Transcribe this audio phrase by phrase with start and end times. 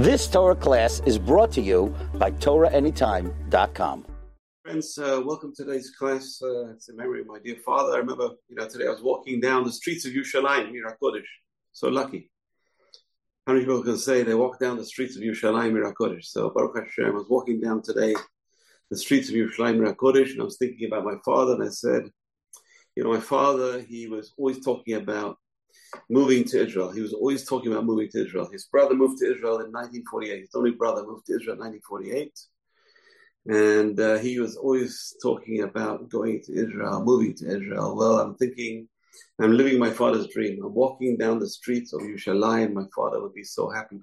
[0.00, 4.06] This Torah class is brought to you by TorahAnytime.com.
[4.62, 6.40] Friends, uh, welcome to today's class.
[6.42, 7.92] Uh, it's a memory of my dear father.
[7.92, 11.26] I remember, you know, today I was walking down the streets of Yerushalayim, Ir HaKodesh.
[11.72, 12.30] So lucky.
[13.46, 16.24] How many people can say they walk down the streets of Yerushalayim, Ir HaKodesh?
[16.24, 18.14] So Baruch Hashem, I was walking down today
[18.90, 21.68] the streets of Yerushalayim, Ir HaKodesh, and I was thinking about my father, and I
[21.68, 22.04] said,
[22.96, 25.36] you know, my father, he was always talking about
[26.08, 26.90] moving to Israel.
[26.90, 28.48] He was always talking about moving to Israel.
[28.50, 30.40] His brother moved to Israel in 1948.
[30.40, 32.38] His only brother moved to Israel in 1948.
[33.46, 37.96] And uh, he was always talking about going to Israel, moving to Israel.
[37.96, 38.88] Well, I'm thinking,
[39.40, 40.62] I'm living my father's dream.
[40.62, 42.72] I'm walking down the streets of Yerushalayim.
[42.72, 43.98] My father would be so happy.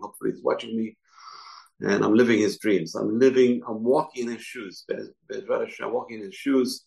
[0.00, 0.96] Hopefully, he's watching me.
[1.80, 2.94] And I'm living his dreams.
[2.94, 4.84] I'm living, I'm walking in his shoes.
[4.90, 6.84] I'm walking in his shoes.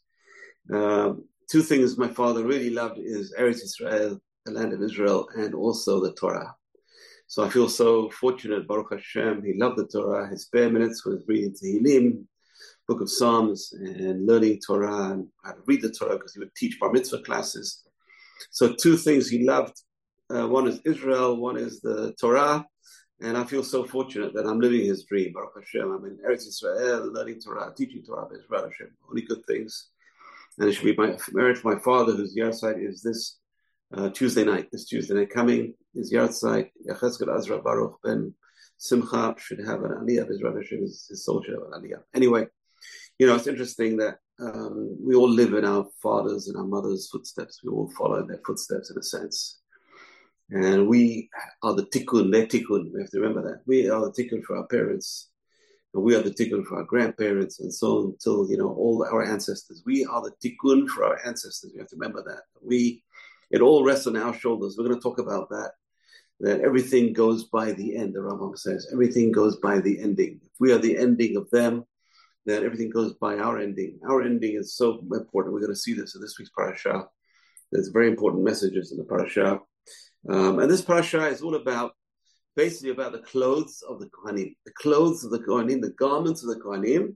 [0.72, 5.54] Um, two things my father really loved is Eretz Israel the land of Israel, and
[5.54, 6.56] also the Torah.
[7.28, 9.44] So I feel so fortunate, Baruch Hashem.
[9.44, 10.28] He loved the Torah.
[10.28, 12.26] His spare minutes was reading Tehillim,
[12.88, 16.54] Book of Psalms, and learning Torah and how to read the Torah because he would
[16.55, 17.84] teach bar mitzvah classes.
[18.52, 19.74] So two things he loved.
[20.30, 22.66] Uh, one is Israel, one is the Torah.
[23.22, 25.90] And I feel so fortunate that I'm living his dream, Baruch Hashem.
[25.90, 28.90] I'm in Eretz Israel, learning Torah, teaching Torah, Israel Hashem.
[29.10, 29.90] Only good things.
[30.60, 33.40] And it should be my merit to my father, whose yahrzeit is this
[33.96, 38.34] uh, Tuesday night, this Tuesday night coming, his yahrzeit, Yechezkel Azra Baruch ben
[38.77, 42.02] Simcha should have an aliyah, his Rabbi his, his soul should have an aliyah.
[42.13, 42.48] Anyway,
[43.20, 47.08] you know, it's interesting that um, we all live in our fathers and our mothers'
[47.12, 47.62] footsteps.
[47.63, 49.60] We all follow their footsteps in a sense.
[50.50, 51.30] And we
[51.62, 52.91] are the tikkun, their tikkun.
[52.94, 53.62] We have to remember that.
[53.66, 55.30] We are the tikkun for our parents,
[55.94, 59.05] and we are the tikkun for our grandparents, and so on until, you know, all
[59.10, 59.84] our ancestors.
[59.85, 61.72] We are the tikkun for our ancestors.
[61.74, 62.41] We have to remember that.
[62.62, 63.02] We
[63.54, 64.75] it all rests on our shoulders.
[64.75, 65.72] We're going to talk about that.
[66.40, 68.90] That everything goes by the end, the Rambam says.
[68.91, 70.41] Everything goes by the ending.
[70.44, 71.85] If we are the ending of them,
[72.47, 74.00] then everything goes by our ending.
[74.09, 75.53] Our ending is so important.
[75.53, 77.05] We're going to see this in this week's parasha.
[77.72, 79.59] There's very important messages in the parasha.
[80.28, 81.91] Um, and this parasha is all about
[82.55, 86.49] basically about the clothes of the Kohanim, the clothes of the Kohanim, the garments of
[86.49, 87.16] the Kohanim,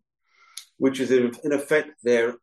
[0.77, 2.35] which is in, in effect their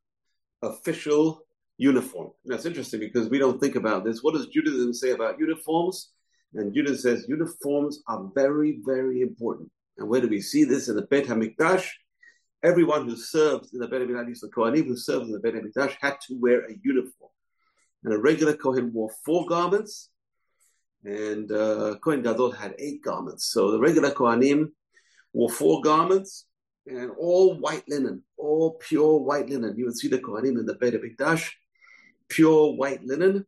[0.62, 1.44] official
[1.78, 2.30] uniform.
[2.44, 4.22] That's interesting because we don't think about this.
[4.22, 6.10] What does Judaism say about uniforms?
[6.54, 9.70] And Judaism says uniforms are very, very important.
[9.98, 11.86] And where do we see this in the Beit Hamikdash?
[12.62, 15.96] Everyone who served in the Beit Hamikdash, the Kohanim who served in the Beit Hamikdash,
[16.00, 17.30] had to wear a uniform.
[18.04, 20.10] And a regular Kohen wore four garments,
[21.04, 23.46] and uh, Kohen Gadol had eight garments.
[23.46, 24.68] So the regular Kohanim
[25.32, 26.46] wore four garments,
[26.86, 29.74] and all white linen, all pure white linen.
[29.76, 31.50] You would see the Kohanim in the Beit Hamikdash
[32.28, 33.46] pure white linen.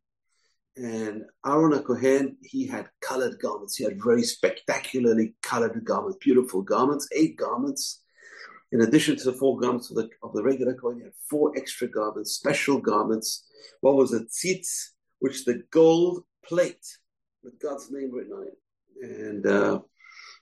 [0.76, 3.76] And Aaron Kohen, he had colored garments.
[3.76, 8.02] He had very spectacularly colored garments, beautiful garments, eight garments.
[8.72, 11.52] In addition to the four garments of the, of the regular Kohen, he had four
[11.56, 13.46] extra garments, special garments.
[13.80, 14.88] One was a tzitz,
[15.20, 16.84] which the gold plate
[17.42, 18.58] with God's name written on it.
[19.02, 19.80] And uh,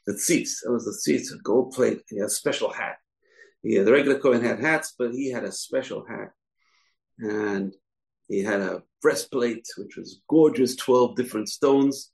[0.06, 2.02] the tzitz, that was the tzitz, a gold plate.
[2.08, 2.96] He had a special hat.
[3.62, 6.32] Yeah, the regular Kohen had hats, but he had a special hat.
[7.18, 7.74] And
[8.28, 12.10] he had a breastplate, which was gorgeous, 12 different stones.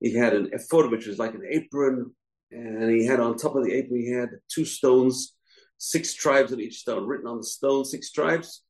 [0.00, 2.14] He had an ephod, which was like an apron.
[2.52, 5.34] And he had on top of the apron, he had two stones,
[5.78, 8.62] six tribes on each stone, written on the stone, six tribes.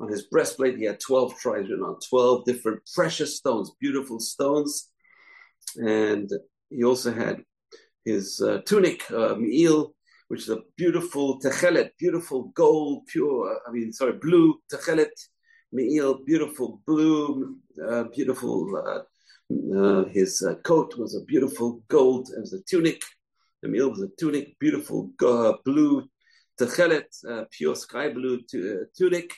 [0.00, 4.90] On his breastplate, he had 12 tribes written on 12 different precious stones, beautiful stones.
[5.76, 6.30] And
[6.70, 7.42] he also had
[8.04, 9.34] his uh, tunic, uh,
[10.28, 15.12] which is a beautiful techelet, beautiful gold, pure, I mean, sorry, blue techelet,
[15.74, 18.76] Me'il, beautiful blue, uh, beautiful.
[18.76, 19.02] Uh,
[19.76, 22.30] uh, his uh, coat was a beautiful gold.
[22.30, 23.02] It was a tunic.
[23.64, 26.04] Me'il was a tunic, beautiful uh, blue
[26.60, 28.40] techelet, uh, pure sky blue
[28.96, 29.32] tunic.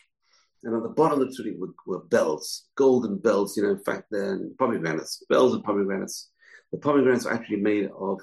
[0.62, 3.56] And on the bottom of the tunic were, were, bells, golden bells.
[3.56, 6.30] You know, in fact, then pomegranates, bells and pomegranates.
[6.70, 8.20] The pomegranates were actually made of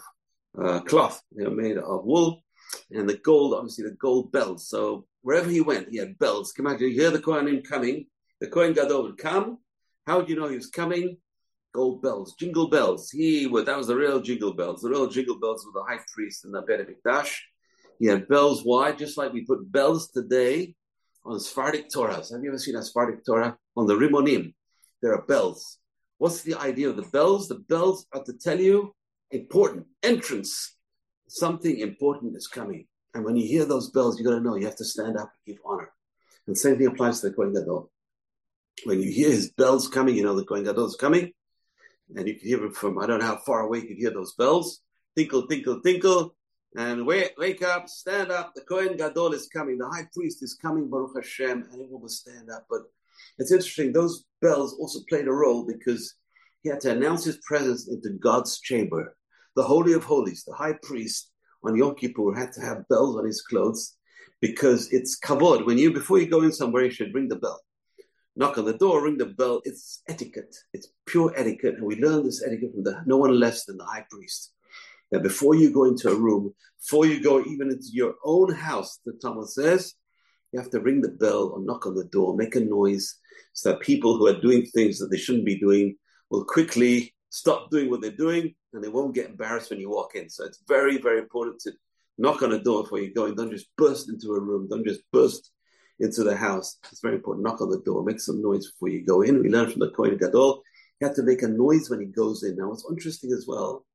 [0.86, 1.20] cloth.
[1.36, 2.44] They were made of wool,
[2.92, 4.70] and the gold, obviously, the gold bells.
[4.70, 6.52] So wherever he went, he had bells.
[6.52, 8.06] Come out, you hear the Kohanim coming.
[8.40, 9.58] The Kohen Gadol would come.
[10.06, 11.18] How would you know he was coming?
[11.74, 13.10] Gold bells, jingle bells.
[13.10, 14.82] He would, that was the real jingle bells.
[14.82, 17.36] The real jingle bells were the high priest in the Beit Mikdash.
[18.00, 18.62] He had bells.
[18.64, 18.92] Why?
[18.92, 20.76] Just like we put bells today
[21.26, 22.32] on Sephardic Torahs.
[22.32, 23.58] Have you ever seen a Sephardic Torah?
[23.76, 24.54] On the Rimonim,
[25.02, 25.80] there are bells.
[26.18, 27.48] What's the idea of the bells?
[27.48, 28.94] The bells are to tell you
[29.32, 30.76] important entrance.
[31.28, 32.86] Something important is coming.
[33.14, 35.32] And when you hear those bells, you got to know you have to stand up
[35.32, 35.92] and give honor.
[36.48, 37.92] And the same thing applies to the Kohen Gadol.
[38.86, 41.32] When you hear his bells coming, you know the Kohen Gadol is coming,
[42.16, 44.12] and you can hear it from I don't know how far away you can hear
[44.12, 44.82] those bells.
[45.16, 46.36] tinkle, tinkle, tinkle,
[46.76, 48.54] and wake, wake up, stand up.
[48.56, 49.78] The Kohen Gadol is coming.
[49.78, 52.66] The high priest is coming, Baruch Hashem, and he will stand up.
[52.70, 52.82] But
[53.38, 56.16] it's interesting, those bells also played a role because
[56.64, 59.16] he had to announce his presence into God's chamber.
[59.56, 61.32] The Holy of Holies, the high priest
[61.64, 63.96] on Yom Kippur had to have bells on his clothes
[64.42, 65.66] because it's kavod.
[65.66, 67.62] When you, before you go in somewhere, you should ring the bell.
[68.36, 69.62] Knock on the door, ring the bell.
[69.64, 70.56] It's etiquette.
[70.74, 71.76] It's pure etiquette.
[71.76, 74.52] And we learn this etiquette from the, no one less than the high priest
[75.12, 79.00] that before you go into a room, before you go even into your own house,
[79.06, 79.94] the Talmud says,
[80.52, 83.16] you have to ring the bell or knock on the door, make a noise,
[83.54, 85.96] so that people who are doing things that they shouldn't be doing
[86.32, 90.16] will quickly stop doing what they're doing and they won't get embarrassed when you walk
[90.16, 90.30] in.
[90.30, 91.74] So it's very, very important to
[92.18, 93.36] knock on a door before you go in.
[93.36, 94.68] Don't just burst into a room.
[94.70, 95.52] Don't just burst
[96.00, 96.78] into the house.
[96.92, 97.46] It's very important.
[97.46, 98.04] Knock on the door.
[98.04, 99.42] Make some noise before you go in.
[99.42, 100.62] We learn from the Kohen Gadol.
[101.00, 102.56] He had to make a noise when he goes in.
[102.56, 103.86] Now, what's interesting as well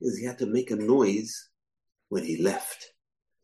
[0.00, 1.48] is he had to make a noise
[2.08, 2.92] when he left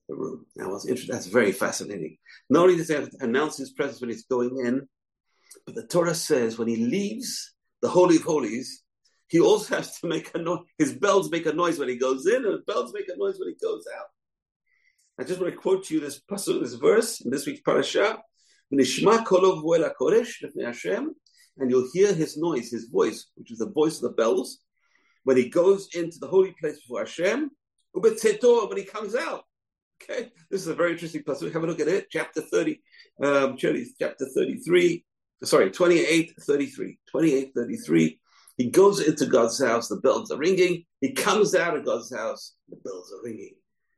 [0.09, 0.47] the room.
[0.57, 2.19] Now, what's interesting, that's very fascinating.
[2.51, 4.89] Not only does he have to announce his presence when he's going in,
[5.67, 8.83] but the Torah says when he leaves the Holy of Holies,
[9.33, 10.61] he also has to make a noise.
[10.77, 13.39] His bells make a noise when he goes in, and his bells make a noise
[13.39, 14.09] when he goes out.
[15.19, 18.19] I just want to quote you this pasuk, this verse in this week's parasha.
[18.71, 18.87] And
[21.71, 24.59] you'll hear his noise, his voice, which is the voice of the bells,
[25.25, 27.51] when he goes into the holy place before Hashem,
[27.93, 28.17] when
[28.77, 29.45] he comes out.
[30.03, 31.55] Okay, this is a very interesting passage.
[31.55, 32.09] Have a look at it.
[32.11, 32.83] Chapter 30,
[33.23, 35.07] um, chapter 33,
[35.43, 36.99] sorry, 28, 33.
[37.11, 38.19] 28, 33.
[38.57, 40.85] He goes into God's house, the bells are ringing.
[41.01, 43.55] He comes out of God's house, the bells are ringing.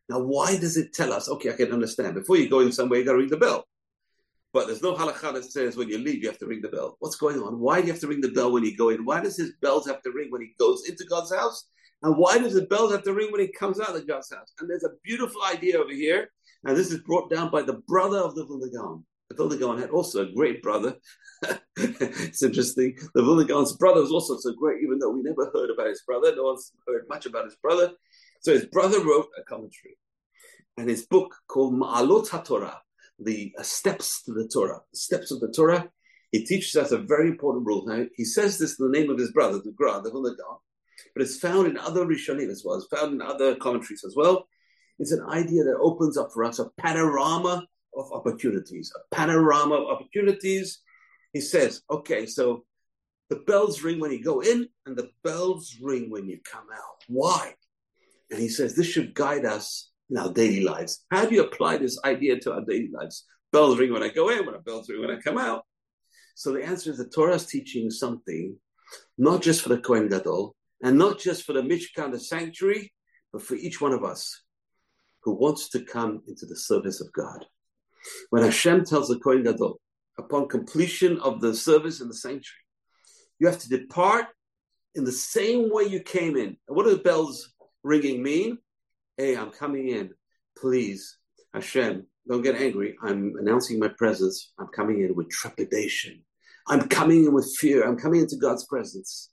[0.08, 1.28] Now, why does it tell us?
[1.28, 2.14] Okay, I can understand.
[2.14, 3.64] Before you go in somewhere, you got to ring the bell.
[4.52, 6.96] But there's no halakha that says when you leave, you have to ring the bell.
[7.00, 7.58] What's going on?
[7.58, 9.04] Why do you have to ring the bell when you go in?
[9.04, 11.68] Why does his bells have to ring when he goes into God's house?
[12.04, 14.52] And why does the bells have to ring when he comes out of God's house?
[14.60, 16.30] And there's a beautiful idea over here.
[16.64, 19.02] And this is brought down by the brother of the Vilna.
[19.36, 20.96] The Vilna had also a great brother.
[21.76, 22.96] it's interesting.
[23.14, 23.46] The Vilna
[23.78, 26.34] brother was also so great, even though we never heard about his brother.
[26.34, 27.92] No one's heard much about his brother.
[28.40, 29.96] So his brother wrote a commentary.
[30.76, 32.76] And his book called Ma'alot HaTorah,
[33.18, 35.88] the uh, steps to the Torah, the steps of the Torah.
[36.32, 37.86] He teaches us a very important rule.
[37.86, 40.30] Now, he says this in the name of his brother, the Gra, the Vilna
[41.14, 42.76] but it's found in other Rishonim as well.
[42.76, 44.48] It's found in other commentaries as well.
[44.98, 47.66] It's an idea that opens up for us a panorama
[47.96, 50.80] of opportunities, a panorama of opportunities.
[51.32, 52.64] He says, okay, so
[53.30, 57.04] the bells ring when you go in and the bells ring when you come out.
[57.08, 57.54] Why?
[58.30, 61.04] And he says this should guide us in our daily lives.
[61.10, 63.24] How do you apply this idea to our daily lives?
[63.52, 65.64] Bells ring when I go in, when bells ring when I come out.
[66.34, 68.56] So the answer is the Torah is teaching something,
[69.16, 72.92] not just for the Kohen Gadol, and not just for the Mishkan, the sanctuary,
[73.32, 74.42] but for each one of us
[75.22, 77.46] who wants to come into the service of God.
[78.30, 79.80] When Hashem tells the Kohen Gadol,
[80.18, 82.64] upon completion of the service in the sanctuary,
[83.38, 84.26] you have to depart
[84.94, 86.56] in the same way you came in.
[86.68, 87.52] And what do the bells
[87.82, 88.58] ringing mean?
[89.16, 90.10] Hey, I'm coming in.
[90.56, 91.18] Please,
[91.52, 92.96] Hashem, don't get angry.
[93.02, 94.52] I'm announcing my presence.
[94.58, 96.22] I'm coming in with trepidation.
[96.68, 97.86] I'm coming in with fear.
[97.86, 99.30] I'm coming into God's presence.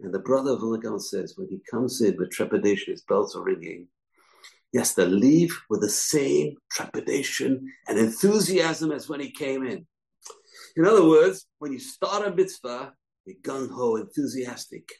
[0.00, 3.42] And the brother of Vilna says, when he comes in with trepidation, his bells are
[3.42, 3.88] ringing.
[4.74, 9.86] Has to leave with the same trepidation and enthusiasm as when he came in.
[10.76, 12.94] In other words, when you start a mitzvah,
[13.26, 14.90] you're gung ho, enthusiastic.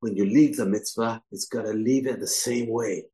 [0.00, 3.04] When you leave the mitzvah, it's got to leave it the same way.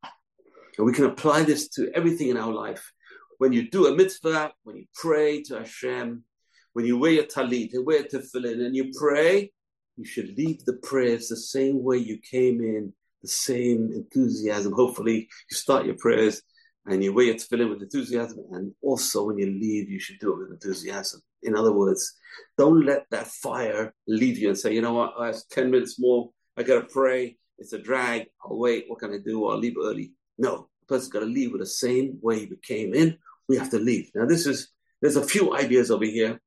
[0.78, 2.90] And we can apply this to everything in our life.
[3.38, 6.24] When you do a mitzvah, when you pray to Hashem,
[6.72, 9.52] when you wear your talit and wear tefillin and you pray,
[9.96, 12.92] you should leave the prayers the same way you came in,
[13.26, 14.72] the same enthusiasm.
[14.72, 16.42] Hopefully, you start your prayers
[16.86, 18.38] and you wear your tefillin with enthusiasm.
[18.52, 21.20] And also, when you leave, you should do it with enthusiasm.
[21.42, 22.14] In other words,
[22.56, 25.98] don't let that fire leave you and say, you know what, I have 10 minutes
[25.98, 26.30] more.
[26.56, 27.36] I got to pray.
[27.58, 28.26] It's a drag.
[28.44, 28.84] I'll wait.
[28.86, 29.48] What can I do?
[29.48, 30.12] I'll leave early.
[30.38, 33.18] No, the person's got to leave with the same way you came in.
[33.48, 34.10] We have to leave.
[34.14, 34.68] Now, this is,
[35.00, 36.40] there's a few ideas over here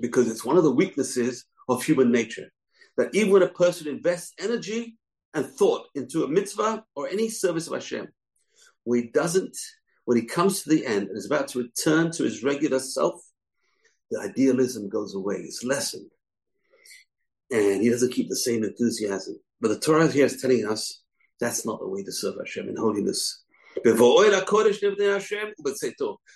[0.00, 2.50] because it's one of the weaknesses of human nature.
[2.96, 4.96] That even when a person invests energy
[5.34, 8.08] and thought into a mitzvah or any service of Hashem,
[8.84, 9.56] when he doesn't,
[10.04, 13.20] when he comes to the end and is about to return to his regular self,
[14.10, 16.10] the idealism goes away, it's lessened.
[17.50, 19.38] And he doesn't keep the same enthusiasm.
[19.60, 21.02] But the Torah here is telling us
[21.38, 23.44] that's not the way to serve Hashem in holiness.
[23.84, 23.94] The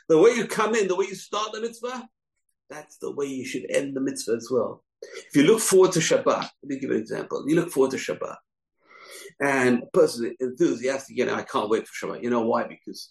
[0.09, 2.09] way you come in, the way you start the mitzvah,
[2.71, 4.83] that's the way you should end the mitzvah as well.
[5.03, 7.45] If you look forward to Shabbat, let me give an example.
[7.47, 8.37] You look forward to Shabbat,
[9.41, 12.23] And a person enthusiastic, you know, I can't wait for Shabbat.
[12.23, 12.65] You know why?
[12.65, 13.11] Because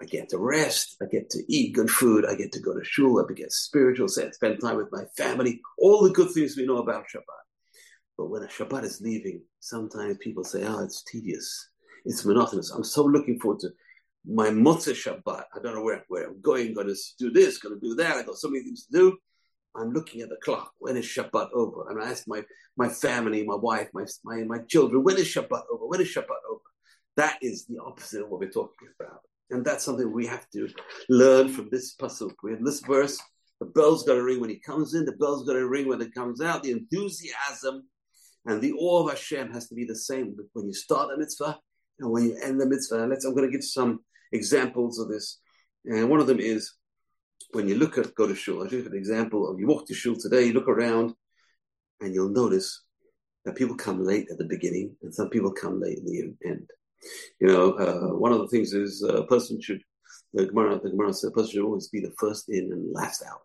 [0.00, 2.84] I get to rest, I get to eat good food, I get to go to
[2.84, 6.78] shul, I get spiritual, spend time with my family, all the good things we know
[6.78, 7.22] about Shabbat.
[8.16, 11.68] But when a Shabbat is leaving, sometimes people say, oh, it's tedious,
[12.04, 12.70] it's monotonous.
[12.70, 13.70] I'm so looking forward to
[14.24, 15.44] my Motzei Shabbat.
[15.54, 18.16] I don't know where, where I'm going, going to do this, going to do that.
[18.16, 19.18] I got so many things to do.
[19.78, 20.72] I'm looking at the clock.
[20.78, 21.90] When is Shabbat over?
[21.90, 22.42] And I ask my,
[22.76, 25.86] my family, my wife, my, my, my children, when is Shabbat over?
[25.86, 26.62] When is Shabbat over?
[27.16, 29.20] That is the opposite of what we're talking about.
[29.50, 30.68] And that's something we have to
[31.08, 32.32] learn from this pasuk.
[32.42, 33.18] We have this verse.
[33.60, 35.04] The bell's got to ring when he comes in.
[35.04, 36.62] The bell's got to ring when it comes out.
[36.62, 37.88] The enthusiasm
[38.46, 41.58] and the awe of Hashem has to be the same when you start a mitzvah
[41.98, 43.02] and when you end the mitzvah.
[43.02, 44.00] And let's, I'm going to give some
[44.32, 45.40] examples of this.
[45.86, 46.72] And one of them is
[47.52, 48.62] when you look at go to shul.
[48.62, 51.14] I'll give you an example of you walk to shul today, you look around,
[52.00, 52.84] and you'll notice
[53.44, 56.66] that people come late at the beginning and some people come late in the end.
[57.40, 59.80] You know, uh, one of the things is a person should,
[60.34, 63.22] the Gemara, the Gemara says, a person should always be the first in and last
[63.22, 63.40] out.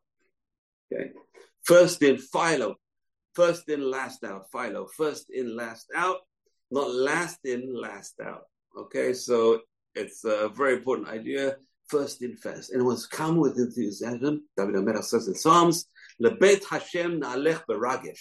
[0.92, 1.12] Okay.
[1.64, 2.76] First in, Philo.
[3.34, 4.46] First in, last out.
[4.52, 4.88] Philo.
[4.98, 6.18] First in, last out.
[6.72, 8.44] Not last in, last out.
[8.78, 9.14] Okay.
[9.14, 9.62] So
[9.96, 11.58] it's a very important idea.
[11.88, 12.72] First in, first.
[12.72, 14.44] And it was come with enthusiasm.
[14.58, 15.86] David HaMelech says in Psalms,
[16.22, 18.20] Lebet Hashem na'alech beragesh.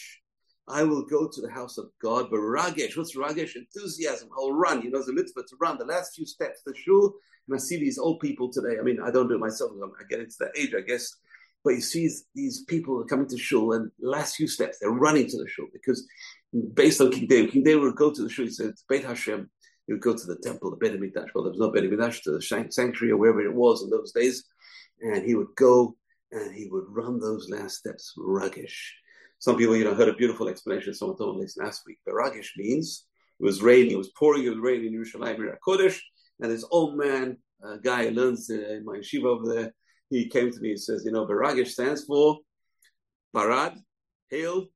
[0.68, 2.28] I will go to the house of God.
[2.30, 3.56] But ragesh, what's ragesh?
[3.56, 4.28] Enthusiasm.
[4.36, 4.82] I'll run.
[4.82, 5.78] You know, the mitzvah to run.
[5.78, 7.14] The last few steps, the shul.
[7.48, 8.78] And I see these old people today.
[8.78, 9.72] I mean, I don't do it myself.
[9.82, 11.14] I get into that age, I guess.
[11.64, 15.38] But you see these people coming to shul, and last few steps, they're running to
[15.38, 16.06] the shul because,
[16.74, 18.46] based on King David, King David would go to the shul.
[18.46, 19.48] He said, "Beit Hashem."
[19.92, 21.30] Would go to the temple, the Beit Hamikdash.
[21.34, 24.12] Well, there was no Beit Hamikdash, to the sanctuary or wherever it was in those
[24.12, 24.44] days,
[25.00, 25.96] and he would go
[26.30, 28.94] and he would run those last steps ruggish
[29.42, 30.94] some people, you know, heard a beautiful explanation.
[30.94, 31.98] Someone told me this last week.
[32.08, 33.06] Baragish means
[33.40, 35.98] it was raining, it was pouring, it was raining in Yerushalayim, Kodesh,
[36.38, 39.74] and this old man, a guy learns in my yeshiva over there,
[40.10, 42.38] he came to me and says, you know, Baragish stands for
[43.34, 43.76] Barad,
[44.30, 44.66] hail.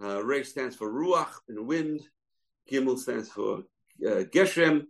[0.00, 2.00] Uh, stands for Ruach and wind.
[2.70, 3.64] Gimel stands for
[4.06, 4.84] uh, Geshem,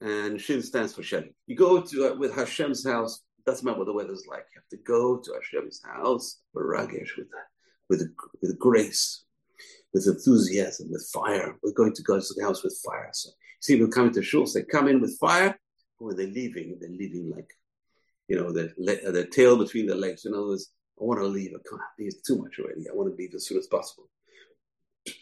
[0.00, 1.30] and Shin stands for Shem.
[1.46, 3.22] You go to uh, with Hashem's house.
[3.44, 4.46] Doesn't matter what the weather's like.
[4.54, 7.28] You have to go to Hashem's house, Baragish, with
[7.88, 8.08] with,
[8.40, 9.24] with grace,
[9.92, 11.56] with enthusiasm, with fire.
[11.62, 13.10] We're going to God's house with fire.
[13.12, 15.58] So you see people coming to shul, they come in with fire,
[15.98, 17.50] when they're leaving, they're leaving like,
[18.28, 20.24] you know, the the tail between the legs.
[20.24, 21.50] In other words, I want to leave.
[21.50, 21.82] I can't.
[21.98, 22.88] It's too much already.
[22.88, 24.08] I want to leave as soon as possible.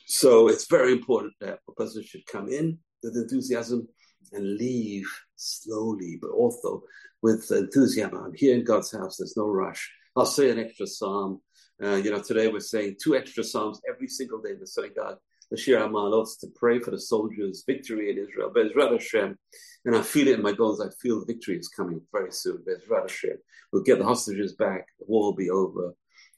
[0.06, 3.88] So it's very important that a person should come in with enthusiasm
[4.32, 6.82] and leave slowly, but also
[7.22, 8.16] with enthusiasm.
[8.16, 9.16] I'm here in God's house.
[9.16, 9.90] There's no rush.
[10.16, 11.40] I'll say an extra psalm.
[11.82, 15.18] Uh, you know, today we're saying two extra psalms every single day in the synagogue.
[15.50, 18.52] The Shir HaMaalot to pray for the soldiers' victory in Israel.
[18.54, 19.36] Bezrat Hashem,
[19.84, 20.80] and I feel it in my bones.
[20.80, 22.58] I feel the victory is coming very soon.
[22.58, 23.36] Bezrat Hashem,
[23.72, 24.86] we'll get the hostages back.
[25.00, 25.94] The war will be over.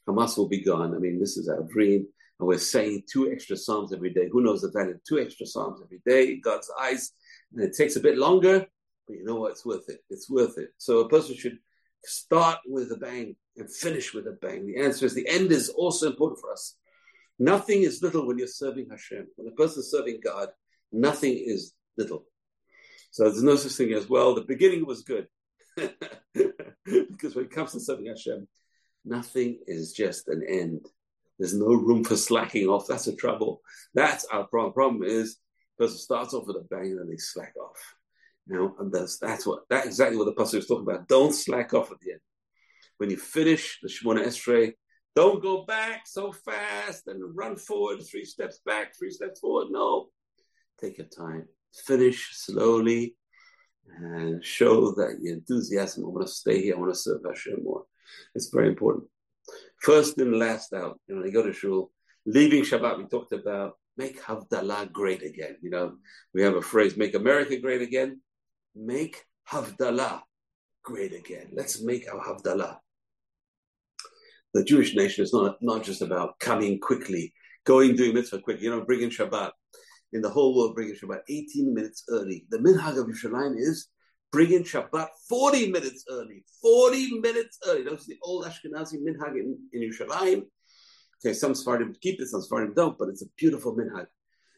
[0.07, 0.95] Hamas will be gone.
[0.95, 2.07] I mean, this is our dream.
[2.39, 4.27] And we're saying two extra psalms every day.
[4.31, 7.11] Who knows the value of two extra psalms every day God's eyes?
[7.53, 8.65] And it takes a bit longer,
[9.07, 9.51] but you know what?
[9.51, 9.99] It's worth it.
[10.09, 10.69] It's worth it.
[10.77, 11.59] So a person should
[12.03, 14.65] start with a bang and finish with a bang.
[14.65, 16.75] The answer is the end is also important for us.
[17.39, 19.27] Nothing is little when you're serving Hashem.
[19.35, 20.49] When a person is serving God,
[20.91, 22.25] nothing is little.
[23.11, 25.27] So there's no such thing as, well, the beginning was good.
[25.75, 28.47] because when it comes to serving Hashem,
[29.05, 30.85] nothing is just an end.
[31.39, 32.87] There's no room for slacking off.
[32.87, 33.61] That's the trouble.
[33.93, 34.73] That's our problem.
[34.73, 35.37] Problem is,
[35.77, 37.95] person starts off with a bang and then they slack off.
[38.47, 41.07] You know, and that's that's what that exactly what the pasuk was talking about.
[41.07, 42.21] Don't slack off at the end.
[42.97, 44.73] When you finish the Shemona Esrei,
[45.15, 49.67] don't go back so fast and run forward three steps back, three steps forward.
[49.71, 50.07] No,
[50.79, 51.47] take your time.
[51.85, 53.15] Finish slowly
[53.97, 56.03] and show that your enthusiasm.
[56.05, 56.75] I want to stay here.
[56.75, 57.85] I want to serve Hashem more.
[58.35, 59.05] It's very important.
[59.83, 60.99] First and last out.
[61.07, 61.91] You know, they go to shul.
[62.25, 65.57] Leaving Shabbat, we talked about make Havdalah great again.
[65.61, 65.97] You know,
[66.33, 68.21] we have a phrase, make America great again
[68.75, 70.21] make Havdalah
[70.83, 71.49] great again.
[71.53, 72.77] Let's make our Havdalah.
[74.53, 77.33] The Jewish nation is not, not just about coming quickly,
[77.65, 79.51] going, doing mitzvah quickly, you know, bringing Shabbat.
[80.11, 82.45] In the whole world, bringing Shabbat 18 minutes early.
[82.49, 83.87] The minhag of Yerushalayim is
[84.33, 86.43] bringing Shabbat 40 minutes early.
[86.61, 87.83] 40 minutes early.
[87.83, 90.43] That's the old Ashkenazi minhag in, in Yerushalayim.
[91.23, 94.07] Okay, some Sephardim keep it, some Sephardim don't, but it's a beautiful minhag.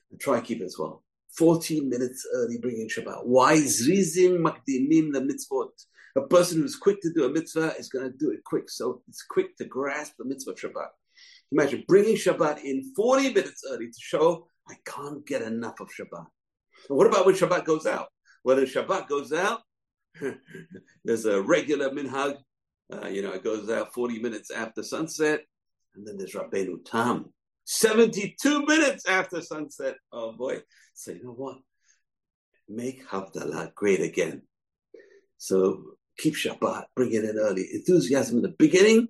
[0.10, 1.03] And try keep it as well.
[1.38, 3.25] 14 minutes early bringing Shabbat.
[3.25, 3.58] Why?
[3.58, 5.70] Zrizim makdimim the mitzvot.
[6.15, 8.70] A person who's quick to do a mitzvah is going to do it quick.
[8.70, 10.88] So it's quick to grasp the mitzvah Shabbat.
[11.51, 16.25] Imagine bringing Shabbat in 40 minutes early to show I can't get enough of Shabbat.
[16.88, 18.08] what about when Shabbat goes out?
[18.46, 19.62] When Shabbat goes out,
[21.04, 22.38] there's a regular minhag.
[22.94, 25.42] Uh, you know, it goes out 40 minutes after sunset.
[25.96, 27.34] And then there's Rabbeinu Tam,
[27.64, 29.96] 72 minutes after sunset.
[30.12, 30.62] Oh boy.
[30.94, 31.58] So you know what?
[32.70, 34.44] Make Havdalah great again.
[35.40, 37.68] So keep Shabbat, bring it in early.
[37.74, 39.08] Enthusiasm in the beginning,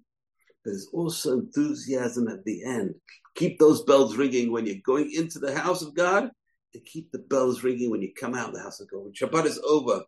[0.63, 2.95] there's also enthusiasm at the end.
[3.35, 6.31] Keep those bells ringing when you're going into the house of God,
[6.75, 9.03] and keep the bells ringing when you come out of the house of God.
[9.03, 10.03] When Shabbat is over,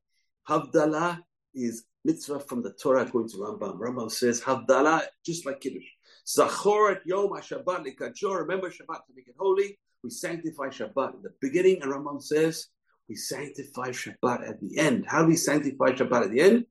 [0.48, 1.20] Havdalah
[1.56, 3.80] is mitzvah from the Torah according to Rambam.
[3.80, 5.86] Rambam says Havdalah, just like Kiddush.
[6.28, 8.40] Zachorat Yom HaShabbat Likachor.
[8.40, 9.80] Remember Shabbat to make it holy.
[10.04, 12.68] We sanctify Shabbat in the beginning, and Rambam says
[13.10, 15.06] we sanctify Shabbat at the end.
[15.08, 16.66] How do we sanctify Shabbat at the end?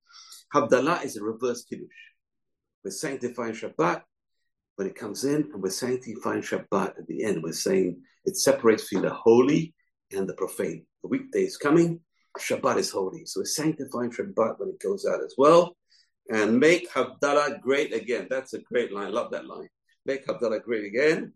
[0.55, 1.88] Havdalah is a reverse Kiddush.
[2.85, 4.03] We're sanctifying Shabbat
[4.76, 7.43] when it comes in, and we're sanctifying Shabbat at the end.
[7.43, 9.75] We're saying it separates between the holy
[10.13, 10.87] and the profane.
[11.03, 12.01] The weekday is coming,
[12.39, 13.25] Shabbat is holy.
[13.25, 15.77] So we're sanctifying Shabbat when it goes out as well.
[16.29, 18.27] And make Havdalah great again.
[18.29, 19.13] That's a great line.
[19.13, 19.69] Love that line.
[20.05, 21.33] Make Havdalah great again.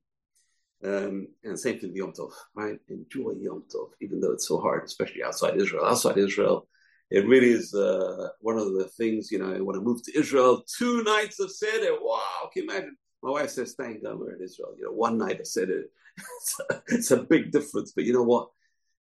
[0.83, 2.79] Um, and same thing Yom Tov, right?
[2.89, 5.85] Enjoy Yom Tov, even though it's so hard, especially outside Israel.
[5.85, 6.67] Outside Israel,
[7.11, 10.65] it really is uh, one of the things, you know, when I moved to Israel,
[10.79, 11.97] two nights of Seder.
[12.00, 12.97] Wow, can you imagine?
[13.23, 14.75] My wife says, thank God we're in Israel.
[14.79, 15.85] You know, one night of Seder,
[16.17, 17.93] it's a, it's a big difference.
[17.95, 18.49] But you know what?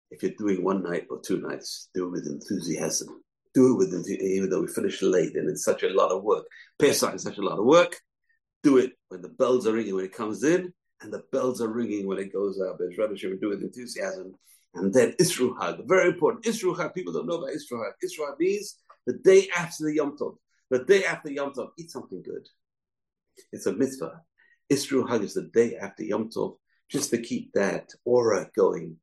[0.09, 3.21] If you're doing one night or two nights, do it with enthusiasm.
[3.53, 6.23] Do it with enthusiasm, even though we finish late and it's such a lot of
[6.23, 6.45] work.
[6.79, 7.99] Pesach is such a lot of work.
[8.63, 11.67] Do it when the bells are ringing when it comes in and the bells are
[11.67, 12.77] ringing when it goes out.
[12.79, 14.33] There's rubbish we do it with enthusiasm.
[14.75, 16.45] And then Isruhag, very important.
[16.45, 17.93] Isruhag, people don't know about Isruhag.
[18.03, 20.37] Isruhag means the day after the Yom Tov.
[20.69, 22.47] The day after Yom Tov, eat something good.
[23.51, 24.21] It's a mitzvah.
[24.71, 26.57] Isruhag is the day after Yom Tov,
[26.89, 28.97] just to keep that aura going.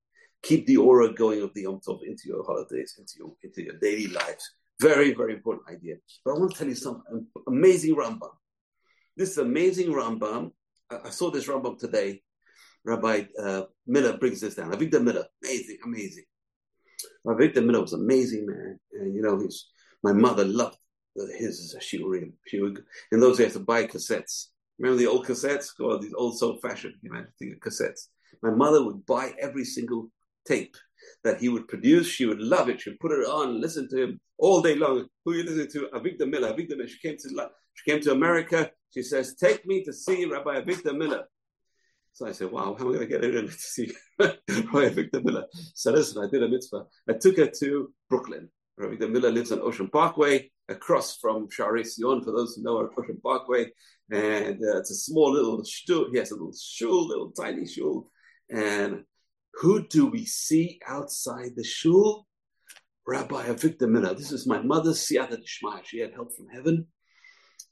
[0.45, 3.79] Keep the aura going of the Yom Tov into your holidays, into your, into your
[3.81, 4.55] daily lives.
[4.81, 5.97] Very, very important idea.
[6.25, 8.31] But I want to tell you something amazing Rambam.
[9.17, 10.51] This is amazing Rambam
[10.91, 12.23] I saw this Rambam today.
[12.85, 14.73] Rabbi uh, Miller brings this down.
[14.73, 16.25] Avigdor Miller, amazing, amazing.
[17.27, 19.69] Avigdor Miller was amazing man, and you know, his
[20.03, 20.77] my mother loved
[21.39, 22.33] his shiurim.
[22.47, 24.49] She would in those days to buy cassettes.
[24.79, 25.69] Remember the old cassettes?
[25.81, 27.25] Oh, these old so fashioned, you know,
[27.65, 28.09] cassettes.
[28.43, 30.11] My mother would buy every single
[30.47, 30.77] tape
[31.23, 32.07] that he would produce.
[32.07, 32.81] She would love it.
[32.81, 35.07] She would put it on, listen to him all day long.
[35.25, 35.89] Who are you listening to?
[35.95, 36.53] Avigdor Miller.
[36.53, 36.89] Avigdor Miller.
[36.89, 38.71] She came to she came to America.
[38.93, 41.25] She says, "Take me to see Rabbi Avigdor Miller."
[42.13, 44.37] So I said, "Wow, how am I going to get her in to see Rabbi
[44.49, 46.85] Avigdor Miller?" So listen, I did a mitzvah.
[47.09, 48.49] I took her to Brooklyn.
[48.77, 52.23] Rabbi Avigdor Miller lives on Ocean Parkway, across from Shaarei Zion.
[52.23, 53.73] For those who know Ocean Parkway,
[54.11, 56.11] and uh, it's a small little shul.
[56.13, 58.11] He has a little shul, little tiny shul,
[58.51, 59.05] and
[59.57, 62.27] who do we see outside the shul?
[63.07, 64.15] Rabbi Avigdor Miller.
[64.15, 65.85] This is my mother's siyata d'shmaya.
[65.85, 66.87] She had help from heaven.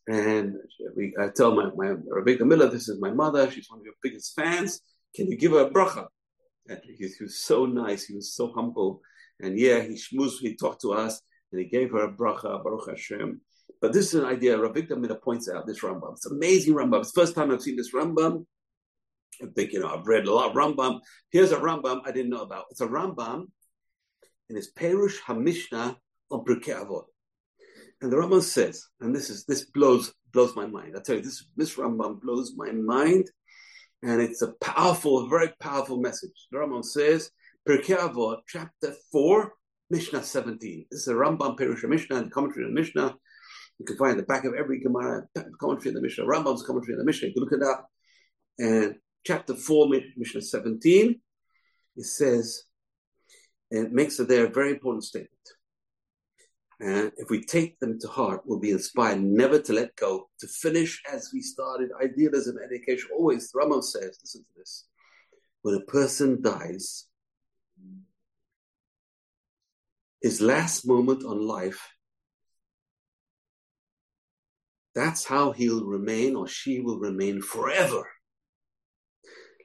[0.07, 0.57] And
[0.97, 3.51] we, I tell my, my Rebecca Miller, this is my mother.
[3.51, 4.81] She's one of your biggest fans.
[5.15, 6.07] Can you give her a bracha?
[6.69, 8.05] And he, he was so nice.
[8.05, 9.01] He was so humble.
[9.41, 12.89] And yeah, he schmoozed, he talked to us and he gave her a bracha, Baruch
[12.89, 13.41] Hashem.
[13.81, 14.59] But this is an idea.
[14.59, 16.13] Rabbi Miller points out this Rambam.
[16.13, 17.01] It's amazing Rambam.
[17.01, 18.45] It's the first time I've seen this Rambam.
[19.43, 21.01] I think, you know, I've read a lot of Rambam.
[21.31, 22.67] Here's a Rambam I didn't know about.
[22.71, 23.47] It's a Rambam
[24.49, 25.97] in his Perush HaMishnah
[26.31, 27.05] on Pirkei Avot.
[28.01, 30.95] And the Rambam says, and this is this blows blows my mind.
[30.97, 33.31] I tell you, this this Rambam blows my mind,
[34.03, 36.49] and it's a powerful, very powerful message.
[36.51, 37.31] The Rambam says,
[37.69, 39.53] Pirkei Avot, chapter four,
[39.91, 40.87] Mishnah seventeen.
[40.91, 43.15] This is a Rambam Perush Mishnah and commentary on Mishnah.
[43.79, 45.27] You can find the back of every Gemara
[45.61, 47.29] commentary on the Mishnah, Rambam's commentary on the Mishnah.
[47.29, 47.89] You can look it up.
[48.59, 51.21] And chapter four, Mishnah seventeen,
[51.97, 52.65] it says,
[53.71, 55.31] and it makes it there a very important statement.
[56.81, 60.49] And if we take them to heart, we'll be inspired never to let go, to
[60.49, 61.91] finish as we started.
[62.03, 64.87] Idealism, education, always, Rambam says, listen to this.
[65.63, 67.07] When a person dies,
[70.21, 71.89] his last moment on life,
[74.93, 78.09] that's how he'll remain or she will remain forever.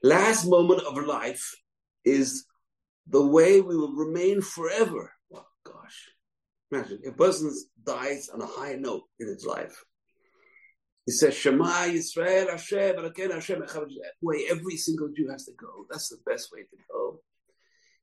[0.08, 1.46] Last moment of life
[2.06, 2.46] is
[3.08, 5.12] the way we will remain forever.
[5.34, 6.00] Oh, gosh.
[6.72, 9.84] Imagine a person dies on a high note in his life.
[11.06, 13.66] He says, Shema Yisrael Hashem, Elokeinu Hashem,
[14.22, 15.86] way every single Jew has to go.
[15.90, 17.20] That's the best way to go.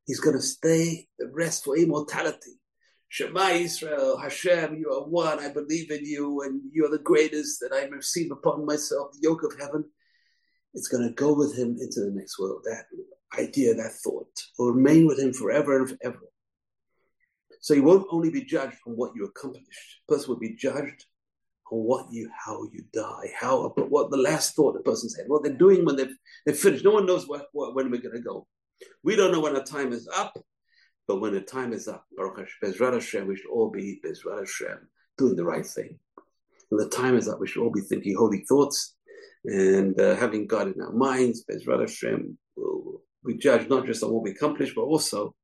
[0.07, 2.61] He's going to stay the rest for immortality.
[3.09, 5.39] Shema Yisrael, Hashem, you are one.
[5.39, 9.21] I believe in you, and you are the greatest, that I receive upon myself the
[9.23, 9.85] yoke of heaven.
[10.75, 12.63] It's going to go with him into the next world.
[12.65, 12.85] That
[13.39, 16.21] idea, that thought will remain with him forever and forever.
[17.61, 20.01] So you won't only be judged on what you accomplished.
[20.07, 21.07] The person will be judged
[21.71, 25.43] on what you, how you die, how, what the last thought the person said, what
[25.43, 26.85] they're doing when they've, they've finished.
[26.85, 28.47] No one knows what, what, when we're going to go.
[29.03, 30.37] We don't know when our time is up,
[31.07, 35.37] but when the time is up, Baruch Hashem, we should all be Bezrat Hashem, doing
[35.37, 35.99] the right thing.
[36.69, 38.94] When the time is up, we should all be thinking holy thoughts
[39.45, 41.45] and uh, having God in our minds.
[41.45, 45.35] Bezrat Hashem, will we judge not just on what we accomplish, but also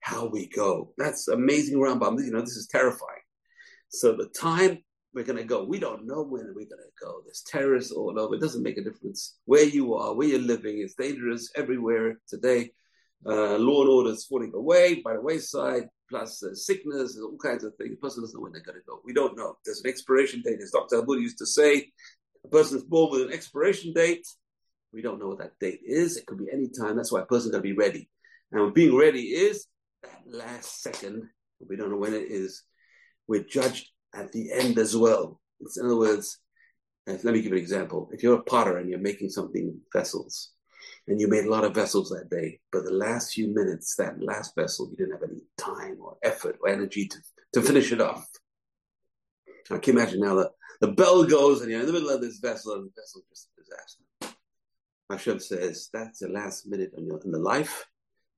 [0.00, 0.92] how we go.
[0.96, 2.22] That's amazing, Rambam.
[2.24, 3.22] You know, this is terrifying.
[3.90, 4.78] So the time
[5.12, 7.20] we're going to go, we don't know when we're going to go.
[7.24, 8.34] There's terrorists all over.
[8.34, 10.78] It doesn't make a difference where you are, where you're living.
[10.78, 12.70] It's dangerous everywhere today.
[13.26, 17.64] Uh, law and order is falling away by the wayside, plus uh, sickness all kinds
[17.64, 17.90] of things.
[17.90, 19.00] The person doesn't know when they're going to go.
[19.04, 19.56] We don't know.
[19.64, 21.02] There's an expiration date, as Dr.
[21.02, 21.90] Abud used to say.
[22.44, 24.26] A person is born with an expiration date.
[24.92, 26.16] We don't know what that date is.
[26.16, 26.96] It could be any time.
[26.96, 28.08] That's why a person's got to be ready.
[28.50, 29.66] And being ready is
[30.02, 31.28] that last second.
[31.68, 32.64] We don't know when it is.
[33.28, 35.40] We're judged at the end as well.
[35.60, 36.38] It's, in other words,
[37.08, 38.10] uh, let me give an example.
[38.12, 40.52] If you're a potter and you're making something vessels,
[41.06, 44.20] and you made a lot of vessels that day, but the last few minutes, that
[44.22, 47.18] last vessel, you didn't have any time or effort or energy to,
[47.54, 48.26] to finish it off.
[49.70, 50.50] I can imagine now that
[50.80, 53.48] the bell goes and you're in the middle of this vessel and the vessel just
[53.56, 54.36] a disaster.
[55.10, 57.84] Hashem says that's the last minute in, your, in the life.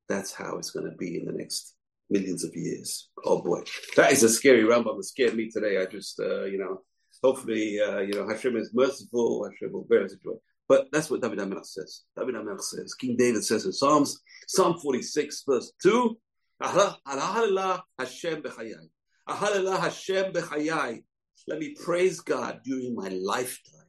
[0.08, 1.74] That's how it's going to be in the next
[2.10, 3.10] millions of years.
[3.24, 3.62] Oh boy,
[3.96, 4.98] that is a scary Rambam.
[4.98, 5.78] It scared me today.
[5.78, 6.80] I just, uh, you know,
[7.22, 9.48] hopefully, uh, you know, Hashem is merciful.
[9.48, 10.32] Hashem will bear us joy.
[10.68, 12.02] But that's what David HaMelech says.
[12.16, 16.16] David HaMelech says, King David says in Psalms, Psalm 46, verse 2,
[16.62, 18.88] Ahalala Hashem b'chayai.
[19.28, 21.02] Ahalala Hashem b'chayai.
[21.48, 23.86] Let me praise God during my lifetime.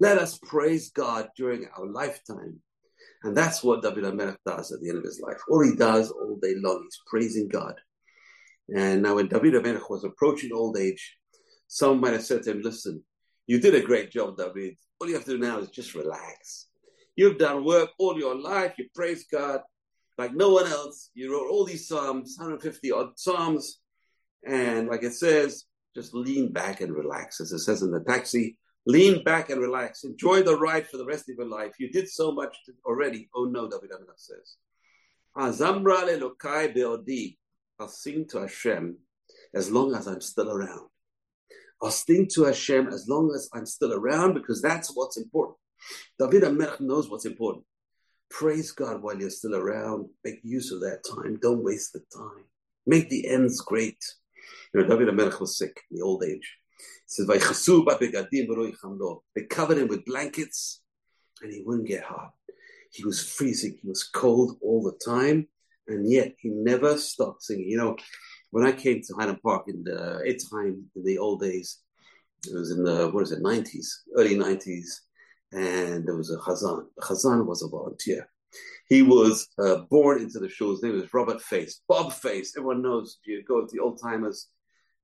[0.00, 2.60] Let us praise God during our lifetime.
[3.24, 5.38] And that's what David HaMelech does at the end of his life.
[5.48, 7.74] All he does all day long, he's praising God.
[8.74, 11.16] And now when David HaMelech was approaching old age,
[11.66, 13.02] someone might have said to him, listen,
[13.46, 14.76] you did a great job, David.
[15.00, 16.68] All you have to do now is just relax.
[17.16, 18.74] You've done work all your life.
[18.78, 19.60] You praise God
[20.18, 21.10] like no one else.
[21.14, 23.80] You wrote all these psalms, 150 odd psalms.
[24.46, 27.40] And like it says, just lean back and relax.
[27.40, 30.04] As it says in the taxi, lean back and relax.
[30.04, 31.74] Enjoy the ride for the rest of your life.
[31.78, 33.28] You did so much already.
[33.34, 34.56] Oh no, David HaMelech says.
[35.36, 36.04] Azamra
[36.74, 37.36] beodi.
[37.78, 38.96] I'll sing to Hashem
[39.54, 40.88] as long as I'm still around.
[41.80, 45.58] I'll sing to Hashem as long as I'm still around because that's what's important.
[46.18, 47.64] David HaMelech knows what's important.
[48.30, 50.08] Praise God while you're still around.
[50.24, 51.38] Make use of that time.
[51.40, 52.44] Don't waste the time.
[52.86, 54.02] Make the ends great.
[54.72, 56.56] You know, David HaMelech was sick in the old age.
[56.78, 57.26] He says,
[59.34, 60.80] They covered him with blankets
[61.42, 62.32] and he wouldn't get hot.
[62.90, 63.78] He was freezing.
[63.82, 65.48] He was cold all the time.
[65.86, 67.68] And yet he never stopped singing.
[67.68, 67.96] You know,
[68.50, 71.78] when I came to Highland Park in the time in the old days,
[72.46, 75.02] it was in the what is it, nineties, early nineties,
[75.52, 76.84] and there was a Chazan.
[76.96, 78.28] The Chazan was a volunteer.
[78.88, 80.70] He was uh, born into the show.
[80.70, 82.54] His name was Robert Face, Bob Face.
[82.56, 83.18] Everyone knows.
[83.24, 84.48] You go to the old timers.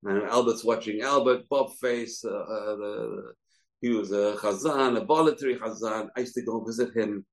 [0.05, 2.25] And Albert's watching Albert, Bob Face.
[2.25, 3.33] Uh, uh, the,
[3.81, 6.09] he was a Chazan, a voluntary Chazan.
[6.17, 7.25] I used to go visit him.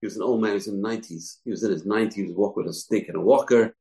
[0.00, 0.52] He was an old man.
[0.52, 1.40] He was in the nineties.
[1.44, 2.14] He was in his nineties.
[2.14, 3.74] He was walking with a stick and a walker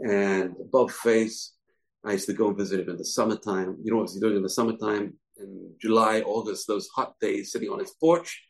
[0.00, 1.54] and Bob face.
[2.04, 3.76] I used to go and visit him in the summertime.
[3.82, 5.14] You know what was he doing in the summertime?
[5.38, 8.42] In July, August, those hot days, sitting on his porch,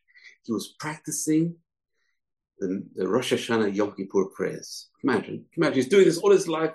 [0.44, 1.56] he was practicing
[2.58, 4.88] the, the Rosh Hashanah Yom Kippur prayers.
[5.02, 6.74] Imagine, imagine, he's doing this all his life,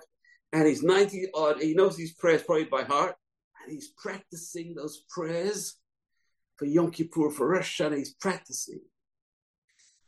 [0.53, 3.15] and he's 90 odd, he knows these prayers probably by heart,
[3.63, 5.75] and he's practicing those prayers
[6.57, 8.81] for Yom Kippur, for Rosh Hashanah, he's practicing.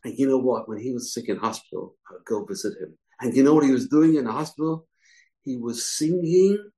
[0.04, 0.68] And you know what?
[0.68, 2.98] When he was sick in hospital, I would go visit him.
[3.22, 4.88] And you know what he was doing in the hospital?
[5.42, 6.70] He was singing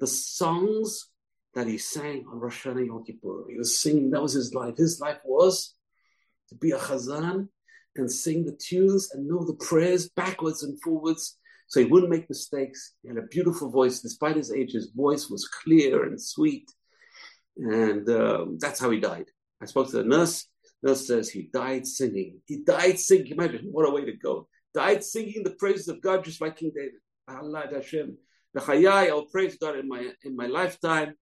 [0.00, 1.08] the songs
[1.54, 3.46] that he sang on Rosh Hashanah Yom Kippur.
[3.48, 4.76] He was singing, that was his life.
[4.76, 5.74] His life was
[6.48, 7.48] to be a chazan
[7.96, 12.28] and sing the tunes and know the prayers backwards and forwards so he wouldn't make
[12.28, 12.94] mistakes.
[13.02, 14.00] He had a beautiful voice.
[14.00, 16.70] Despite his age, his voice was clear and sweet.
[17.56, 19.26] And um, that's how he died.
[19.62, 20.46] I spoke to the nurse.
[20.82, 22.40] The nurse says he died singing.
[22.46, 23.32] He died singing.
[23.32, 26.72] Imagine what a way to go died singing the praises of God just like King
[26.74, 27.00] David.
[27.28, 28.18] Allah Hashem.
[28.56, 31.14] I'll praise God in my in my lifetime.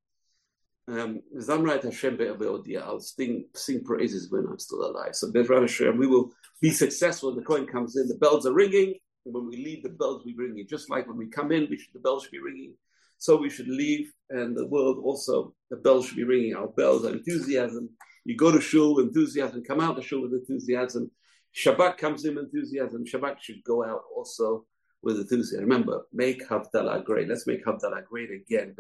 [0.88, 5.14] Um, I'll sing, sing praises when I'm still alive.
[5.14, 8.08] So Bezrat Hashem, we will be successful the coin comes in.
[8.08, 8.94] The bells are ringing.
[9.24, 10.66] When we leave, the bells will be ringing.
[10.68, 12.74] Just like when we come in, we should, the bells should be ringing.
[13.18, 16.56] So we should leave, and the world also, the bells should be ringing.
[16.56, 17.90] Our bells, our enthusiasm,
[18.24, 21.10] You go to shul with enthusiasm, come out to shul with enthusiasm.
[21.54, 23.04] Shabbat comes in enthusiasm.
[23.04, 24.64] Shabbat should go out also
[25.02, 25.64] with enthusiasm.
[25.64, 27.28] Remember, make Havdalah great.
[27.28, 28.74] Let's make Havdalah great again.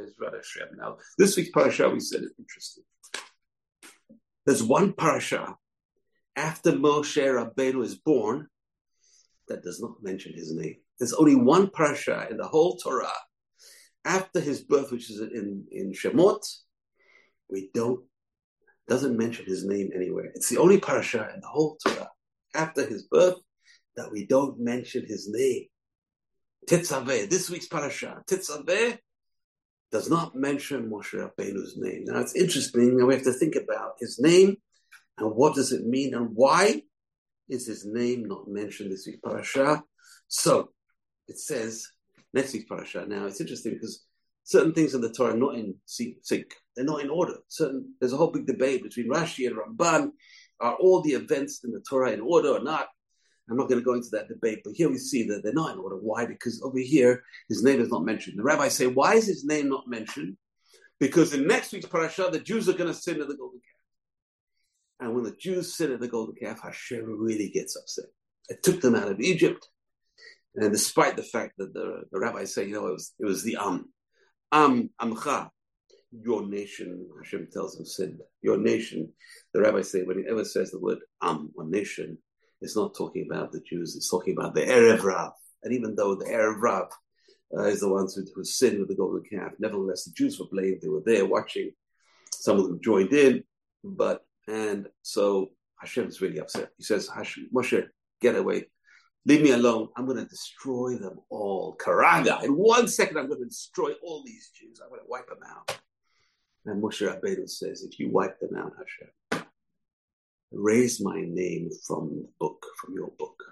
[0.76, 2.84] Now, this week's parasha, we said it's interesting.
[4.46, 5.56] There's one parasha
[6.34, 8.48] after Moshe Rabbeinu is born
[9.52, 10.76] that does not mention his name.
[10.98, 13.12] There's only one parasha in the whole Torah
[14.04, 16.42] after his birth, which is in, in Shemot.
[17.50, 18.00] We don't
[18.88, 20.32] doesn't mention his name anywhere.
[20.34, 22.10] It's the only parasha in the whole Torah
[22.54, 23.36] after his birth
[23.96, 25.66] that we don't mention his name.
[26.68, 28.98] Tetzaveh, this week's parasha, Tetzaveh
[29.92, 32.04] does not mention Moshe Rabbeinu's name.
[32.06, 32.96] Now it's interesting.
[32.96, 34.56] Now we have to think about his name
[35.18, 36.82] and what does it mean and why
[37.52, 39.82] is his name not mentioned this week's parasha.
[40.28, 40.72] So
[41.28, 41.86] it says
[42.32, 43.04] next week's parasha.
[43.06, 44.04] Now it's interesting because
[44.44, 46.54] certain things in the Torah are not in sync.
[46.74, 47.36] They're not in order.
[47.48, 50.10] Certain there's a whole big debate between Rashi and Ramban.
[50.60, 52.86] Are all the events in the Torah in order or not?
[53.50, 55.72] I'm not going to go into that debate, but here we see that they're not
[55.74, 55.96] in order.
[55.96, 56.24] Why?
[56.24, 58.38] Because over here, his name is not mentioned.
[58.38, 60.36] The rabbis say, why is his name not mentioned?
[61.00, 63.71] Because in next week's parasha, the Jews are going to sin at the golden calf.
[65.02, 68.04] And when the Jews sin at the golden calf, Hashem really gets upset.
[68.48, 69.66] It took them out of Egypt.
[70.54, 73.42] And despite the fact that the, the rabbis say, you know, it was, it was
[73.42, 73.92] the Am.
[74.52, 75.48] Am, Amcha,
[76.12, 78.20] your nation, Hashem tells them, sinned.
[78.42, 79.12] Your nation,
[79.52, 82.18] the rabbis say, when he ever says the word um, Am, or nation,
[82.60, 85.32] it's not talking about the Jews, it's talking about the Erev Rav.
[85.64, 86.88] And even though the Erev Rav
[87.56, 90.46] uh, is the ones who, who sinned with the golden calf, nevertheless, the Jews were
[90.50, 90.80] blamed.
[90.80, 91.72] They were there watching.
[92.32, 93.42] Some of them joined in,
[93.82, 96.68] but, and so Hashem is really upset.
[96.76, 97.88] He says, Hashem, Moshe,
[98.20, 98.68] get away.
[99.24, 99.88] Leave me alone.
[99.96, 101.76] I'm going to destroy them all.
[101.76, 102.42] Karaga.
[102.44, 104.80] In one second, I'm going to destroy all these Jews.
[104.82, 105.80] I'm going to wipe them out.
[106.66, 109.10] And Moshe Rabbeinu says, if you wipe them out, Hashem,
[110.52, 113.42] raise my name from the book, from your book.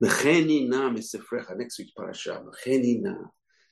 [0.00, 2.42] Next week's parasha.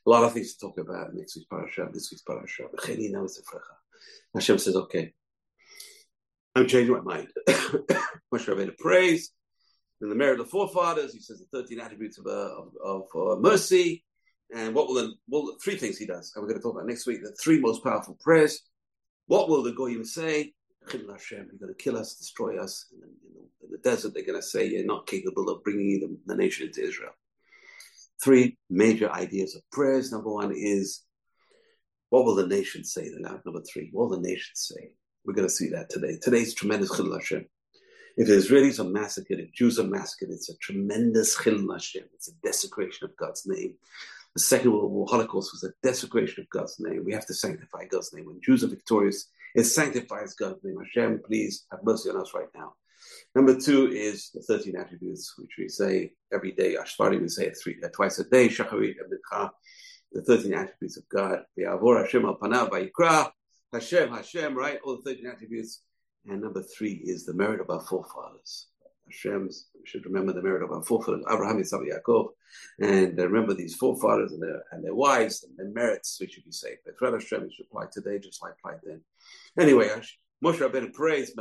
[0.07, 2.65] A lot of things to talk about next week's parasha, this week's parasha.
[4.35, 5.15] Hashem says, okay,
[6.55, 7.29] I'm changing my mind.
[7.49, 9.31] Moshe Rabbeinu prays
[10.01, 11.13] in the merit of the forefathers.
[11.13, 14.05] He says the 13 attributes of, uh, of, of uh, mercy.
[14.55, 17.07] And what will the, three things he does, and we're going to talk about next
[17.07, 18.61] week, the three most powerful prayers.
[19.27, 20.53] What will the Goyim say?
[20.93, 22.87] You're going to kill us, destroy us.
[22.93, 23.07] The,
[23.65, 26.67] in the desert, they're going to say you're not capable of bringing the, the nation
[26.67, 27.13] into Israel.
[28.23, 30.13] Three major ideas of prayers.
[30.13, 31.03] Number one is,
[32.11, 33.11] what will the nation say?
[33.19, 34.93] Number three, what will the nation say?
[35.25, 36.19] We're going to see that today.
[36.21, 37.47] Today's tremendous Chilul Hashem.
[38.17, 42.05] If Israelis are massacred, if Jews are massacred, it's a tremendous Chilul Hashem.
[42.13, 43.75] It's a desecration of God's name.
[44.35, 47.05] The Second World War Holocaust was a desecration of God's name.
[47.07, 48.27] We have to sanctify God's name.
[48.27, 50.77] When Jews are victorious, it sanctifies God's name.
[50.79, 52.75] Hashem, please have mercy on us right now.
[53.35, 56.77] Number two is the 13 attributes, which we say every day.
[56.85, 58.49] Starting we say it three, uh, twice a day.
[58.49, 58.97] Shacharit,
[60.13, 61.45] the 13 attributes of God.
[61.57, 62.71] The Avor Hashem al Panav.
[63.75, 64.79] Hashem, Hashem, right?
[64.85, 65.83] All the 13 attributes.
[66.27, 68.69] And number three is the merit of our forefathers.
[69.07, 72.29] Hashem's, we should remember the merit of our forefathers, Abraham, Yitzhak, Yaakov,
[72.81, 76.45] and uh, remember these forefathers and their, and their wives and their merits, we should
[76.45, 76.79] be saved.
[76.89, 79.03] Bezrat Hashem should applied today just like applied then.
[79.59, 79.91] Anyway,
[80.43, 81.33] Moshe Rabbeinu prays,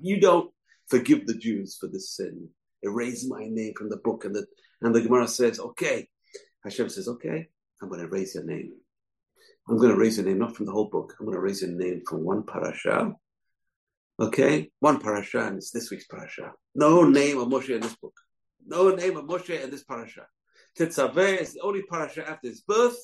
[0.00, 0.50] You don't
[0.88, 2.48] forgive the Jews for this sin.
[2.82, 4.24] Erase my name from the book.
[4.24, 4.46] And the,
[4.80, 6.08] and the Gemara says, okay.
[6.64, 7.48] Hashem says, okay,
[7.80, 8.72] I'm going to erase your name.
[9.70, 11.14] I'm going to raise a name, not from the whole book.
[11.18, 13.14] I'm going to raise a name from one parasha
[14.20, 16.52] Okay, one parasha, and it's this week's parasha.
[16.74, 18.12] No name of Moshe in this book.
[18.66, 20.26] No name of Moshe in this parasha.
[20.78, 22.98] Tetzaveh is the only parasha after his birth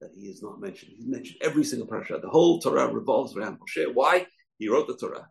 [0.00, 0.92] that he is not mentioned.
[0.96, 2.20] He's mentioned every single parasha.
[2.22, 3.92] The whole Torah revolves around Moshe.
[3.92, 4.26] Why?
[4.58, 5.26] He wrote the Torah.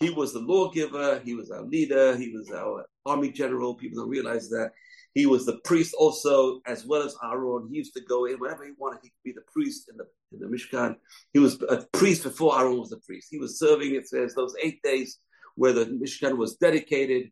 [0.00, 1.22] He was the lawgiver.
[1.24, 2.14] He was our leader.
[2.18, 3.74] He was our army general.
[3.74, 4.72] People don't realize that.
[5.14, 7.68] He was the priest also, as well as Aaron.
[7.70, 9.00] He used to go in whenever he wanted.
[9.02, 10.96] He could be the priest in the in the Mishkan.
[11.32, 13.28] He was a priest before Aaron was a priest.
[13.30, 13.94] He was serving.
[13.94, 15.18] It says those eight days
[15.56, 17.30] where the Mishkan was dedicated,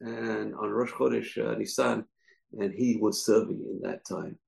[0.00, 2.04] and on Rosh Chodesh uh, Nisan,
[2.58, 4.38] and he was serving in that time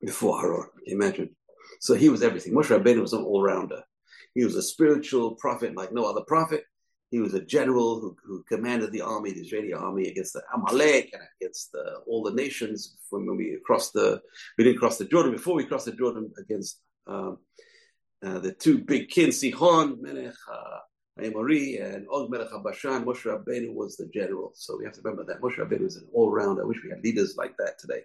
[0.00, 0.68] before Aaron.
[0.86, 1.36] Imagine.
[1.80, 2.54] So he was everything.
[2.54, 3.82] Moshe Rabbeinu was an all rounder.
[4.34, 6.64] He was a spiritual prophet like no other prophet.
[7.12, 11.10] He was a general who, who commanded the army, the Israeli army, against the Amalek
[11.12, 12.96] and against the, all the nations.
[13.10, 14.22] When we crossed the,
[14.56, 15.32] we didn't cross the Jordan.
[15.32, 17.36] Before we crossed the Jordan against um,
[18.24, 20.78] uh, the two big kings, Sihon, Melech uh,
[21.18, 23.04] and Og Melech Bashan.
[23.04, 24.52] Moshe Rabbeinu was the general.
[24.54, 26.62] So we have to remember that Moshe Rabbeinu was an all-rounder.
[26.62, 28.00] I wish we had leaders like that today.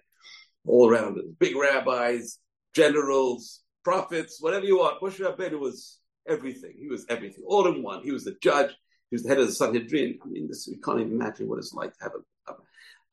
[0.66, 2.40] All-rounders, big rabbis,
[2.74, 5.00] generals, prophets, whatever you want.
[5.00, 6.74] Moshe Rabbeinu was everything.
[6.78, 8.02] He was everything, all in one.
[8.02, 8.72] He was the judge.
[9.10, 10.18] He was the head of the Sanhedrin.
[10.22, 12.56] I mean, this, we can't even imagine what it's like to have a, a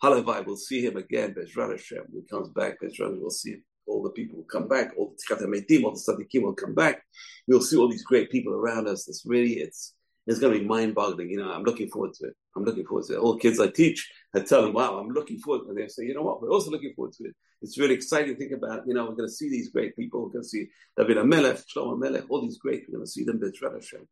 [0.03, 0.45] Halavai.
[0.45, 1.33] We'll see him again.
[1.33, 2.03] Bezrat Hashem.
[2.09, 3.57] When he comes back, Bezrat we'll see.
[3.87, 4.93] All the people will come back.
[4.97, 7.03] All the Tikkut all the Tzaddikim will come back.
[7.47, 9.07] We'll see all these great people around us.
[9.07, 9.93] It's really, it's
[10.27, 11.29] it's going to be mind-boggling.
[11.29, 12.33] You know, I'm looking forward to it.
[12.55, 13.19] I'm looking forward to it.
[13.19, 16.15] All kids I teach, I tell them, "Wow, I'm looking forward." And they say, "You
[16.15, 16.41] know what?
[16.41, 18.87] We're also looking forward to it." It's really exciting to think about.
[18.87, 20.23] You know, we're going to see these great people.
[20.23, 22.85] We're going to see David HaMelech, Shlomo Melech, all these great.
[22.87, 23.39] We're going to see them.
[23.39, 24.07] Hashem.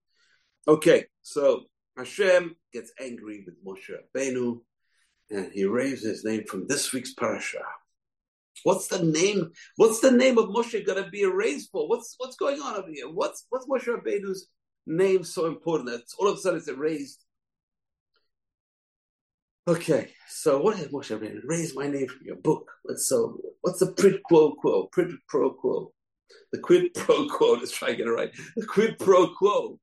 [0.67, 1.63] Okay, so
[1.97, 4.59] Hashem gets angry with Moshe Rabbeinu,
[5.29, 7.61] and he raises his name from this week's parasha.
[8.63, 9.51] What's the name?
[9.77, 11.87] What's the name of Moshe going to be erased for?
[11.87, 13.09] What's what's going on over here?
[13.09, 14.47] What's what's Moshe Rabbeinu's
[14.85, 17.23] name so important that all of a sudden it's erased?
[19.67, 21.41] Okay, so what is Moshe Rabbeinu?
[21.45, 22.71] Raise my name from your book.
[22.95, 24.87] So what's the quid pro quo?
[24.93, 25.91] Quid pro quo.
[26.51, 27.53] The quid pro quo.
[27.53, 28.31] Let's try and get it right.
[28.55, 29.79] The quid pro quo.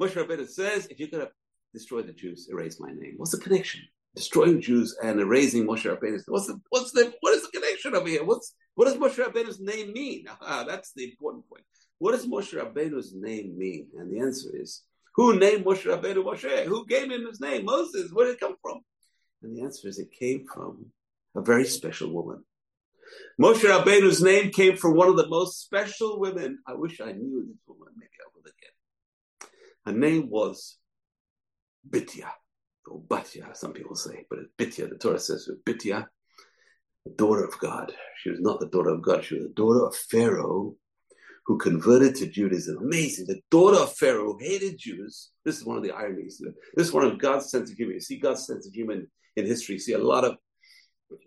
[0.00, 1.32] Moshe Rabbeinu says, if you're going to
[1.72, 3.14] destroy the Jews, erase my name.
[3.16, 3.82] What's the connection?
[4.14, 6.20] Destroying Jews and erasing Moshe Rabbeinu.
[6.28, 8.24] What's the what's the what is the connection over here?
[8.24, 10.26] What's what does Moshe Rabbeinu's name mean?
[10.40, 11.64] Ah, that's the important point.
[11.98, 13.88] What does Moshe Rabbeinu's name mean?
[13.98, 14.82] And the answer is,
[15.14, 16.64] who named Moshe Rabbeinu Moshe?
[16.64, 17.64] Who gave him his name?
[17.64, 18.12] Moses.
[18.12, 18.80] Where did it come from?
[19.42, 20.86] And the answer is, it came from
[21.36, 22.44] a very special woman.
[23.40, 26.58] Moshe Rabbeinu's name came from one of the most special women.
[26.66, 27.94] I wish I knew this woman.
[27.96, 28.10] Maybe.
[29.86, 30.78] Her name was
[31.88, 32.28] Bitya,
[32.86, 34.88] or Batya, some people say, but it's Bitya.
[34.88, 36.06] The Torah says Bitya,
[37.04, 37.92] the daughter of God.
[38.22, 39.24] She was not the daughter of God.
[39.24, 40.74] She was the daughter of Pharaoh,
[41.46, 42.78] who converted to Judaism.
[42.78, 43.26] Amazing.
[43.26, 45.30] The daughter of Pharaoh hated Jews.
[45.44, 46.42] This is one of the ironies.
[46.74, 47.92] This is one of God's sense of humor.
[47.92, 49.02] You see God's sense of humor
[49.36, 49.74] in history.
[49.74, 50.38] You see a lot of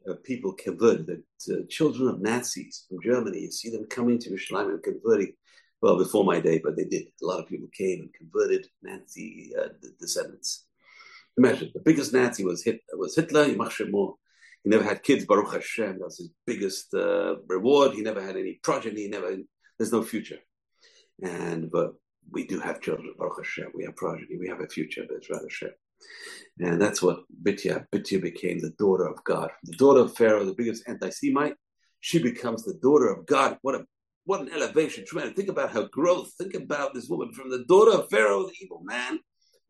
[0.10, 1.22] uh, people converted.
[1.46, 5.34] The children of Nazis from Germany, you see them coming to Islam and converting.
[5.82, 7.08] Well, before my day, but they did.
[7.22, 10.66] A lot of people came and converted Nazi uh, descendants.
[11.38, 12.98] Imagine the biggest Nazi was Hitler.
[12.98, 13.46] Was Hitler?
[13.46, 13.56] He
[14.66, 15.26] never had kids.
[15.26, 16.00] Baruch Hashem.
[16.00, 17.94] That's his biggest uh, reward.
[17.94, 19.04] He never had any progeny.
[19.04, 19.38] He never.
[19.78, 20.40] There's no future.
[21.22, 21.94] And but
[22.32, 23.14] we do have children.
[23.18, 23.72] Baruch Hashem.
[23.76, 24.38] We have progeny.
[24.40, 25.04] We have a future.
[25.04, 25.72] Bezrat Hashem.
[26.60, 29.52] And that's what Bitya, Bitya became the daughter of God.
[29.64, 31.56] The daughter of Pharaoh, the biggest anti-Semite,
[32.00, 33.58] she becomes the daughter of God.
[33.62, 33.86] What a
[34.28, 35.06] what an elevation.
[35.06, 35.36] Tremendous.
[35.36, 36.34] Think about her growth.
[36.38, 39.20] Think about this woman from the daughter of Pharaoh, the evil man,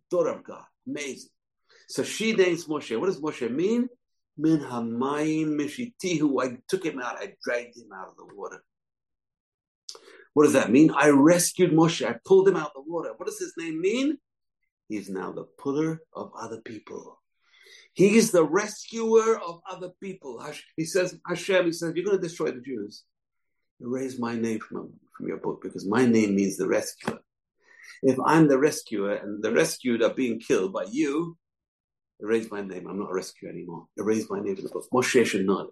[0.10, 0.66] daughter of God.
[0.88, 1.30] Amazing.
[1.88, 3.00] So she names Moshe.
[3.00, 3.88] What does Moshe mean?
[4.36, 6.44] Min hamayim mishitihu.
[6.44, 7.18] I took him out.
[7.20, 8.64] I dragged him out of the water.
[10.34, 10.92] What does that mean?
[10.92, 12.08] I rescued Moshe.
[12.08, 13.14] I pulled him out of the water.
[13.16, 14.18] What does his name mean?
[14.90, 17.22] He's now the puller of other people.
[17.94, 20.44] He is the rescuer of other people.
[20.76, 23.04] He says, Hashem, he says, you're going to destroy the Jews.
[23.82, 27.20] Erase my name from, from your book because my name means the rescuer.
[28.04, 31.38] If I'm the rescuer and the rescued are being killed by you,
[32.22, 32.88] erase my name.
[32.88, 33.86] I'm not a rescuer anymore.
[33.98, 34.88] Erase my name from the book.
[34.94, 35.68] Moshe should not.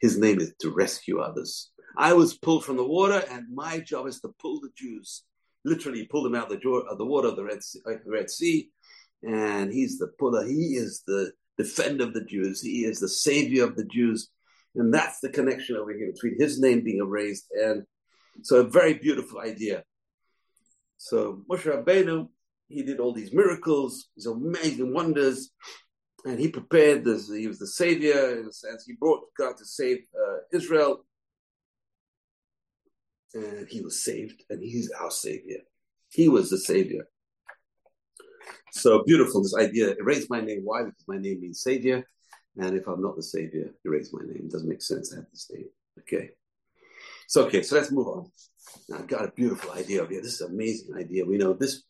[0.00, 1.70] His name is to rescue others.
[1.96, 5.22] I was pulled from the water, and my job is to pull the Jews
[5.66, 8.30] literally pull them out of the, of the water of the Red sea, uh, Red
[8.30, 8.70] sea,
[9.22, 10.46] and he's the puller.
[10.46, 12.62] He is the defender of the Jews.
[12.62, 14.30] He is the savior of the Jews,
[14.76, 17.84] and that's the connection over here between his name being erased and
[18.42, 19.82] so a very beautiful idea.
[20.98, 22.28] So Moshe Rabbeinu,
[22.68, 25.50] he did all these miracles, these amazing wonders,
[26.24, 27.30] and he prepared this.
[27.30, 28.84] He was the savior in a sense.
[28.86, 31.04] He brought God to save uh, Israel
[33.34, 35.58] and he was saved, and he's our savior.
[36.08, 37.06] He was the savior.
[38.72, 40.60] So beautiful, this idea, erase my name.
[40.64, 40.84] Why?
[40.84, 42.04] Because my name means savior.
[42.58, 44.44] And if I'm not the savior, erase my name.
[44.46, 45.68] It doesn't make sense to have this name.
[45.98, 46.30] Okay.
[47.28, 48.30] So, okay, so let's move on.
[48.88, 50.22] Now, I've got a beautiful idea over here.
[50.22, 51.24] This is an amazing idea.
[51.24, 51.82] We know this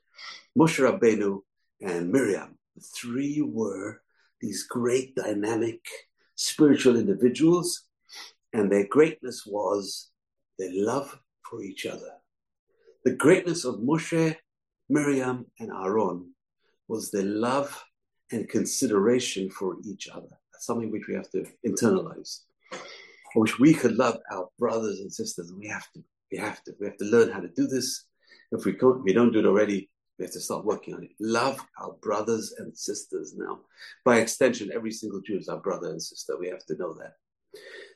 [0.58, 1.40] Moshe Rabbeinu
[1.82, 4.00] and Miriam, the three were
[4.40, 5.80] these great dynamic
[6.34, 7.84] spiritual individuals,
[8.52, 10.10] and their greatness was
[10.58, 12.12] their love for each other.
[13.04, 14.36] The greatness of Moshe,
[14.88, 16.32] Miriam, and Aaron
[16.88, 17.84] was their love
[18.32, 20.38] and consideration for each other.
[20.58, 22.40] Something which we have to internalize.
[23.34, 25.52] Wish we could love our brothers and sisters.
[25.52, 26.02] We have to.
[26.32, 26.72] We have to.
[26.80, 28.04] We have to learn how to do this.
[28.52, 31.10] If we can't, we don't do it already, we have to start working on it.
[31.20, 33.60] Love our brothers and sisters now.
[34.04, 36.38] By extension, every single Jew is our brother and sister.
[36.38, 37.14] We have to know that.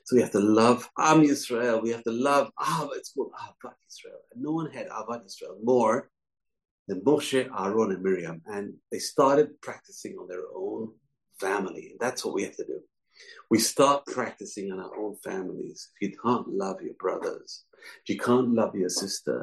[0.05, 1.81] So we have to love Am Yisrael.
[1.81, 4.21] We have to love Ah, it's called Ahavat Yisrael.
[4.33, 6.09] And no one had Ahavat Yisrael more
[6.87, 8.41] than Moshe, Aaron, and Miriam.
[8.45, 10.60] And they started practicing on their own
[11.45, 11.85] family.
[12.03, 12.79] That's what we have to do.
[13.49, 15.89] We start practicing on our own families.
[15.93, 17.49] If you can't love your brothers,
[18.03, 19.37] if you can't love your sister,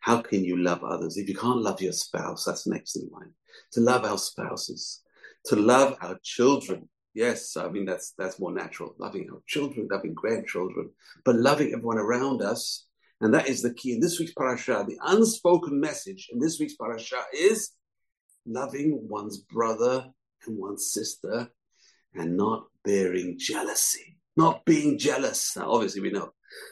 [0.00, 1.16] How can you love others?
[1.16, 3.32] If you can't love your spouse, that's next in line.
[3.72, 5.02] To love our spouses,
[5.46, 6.88] to love our children.
[7.14, 8.94] Yes, I mean that's that's more natural.
[8.98, 10.90] Loving our children, loving grandchildren,
[11.24, 12.86] but loving everyone around us.
[13.20, 14.84] And that is the key in this week's parasha.
[14.86, 17.70] The unspoken message in this week's parasha is
[18.46, 20.06] loving one's brother
[20.46, 21.48] and one's sister
[22.14, 24.16] and not bearing jealousy.
[24.36, 25.56] Not being jealous.
[25.56, 26.30] Now, obviously, we know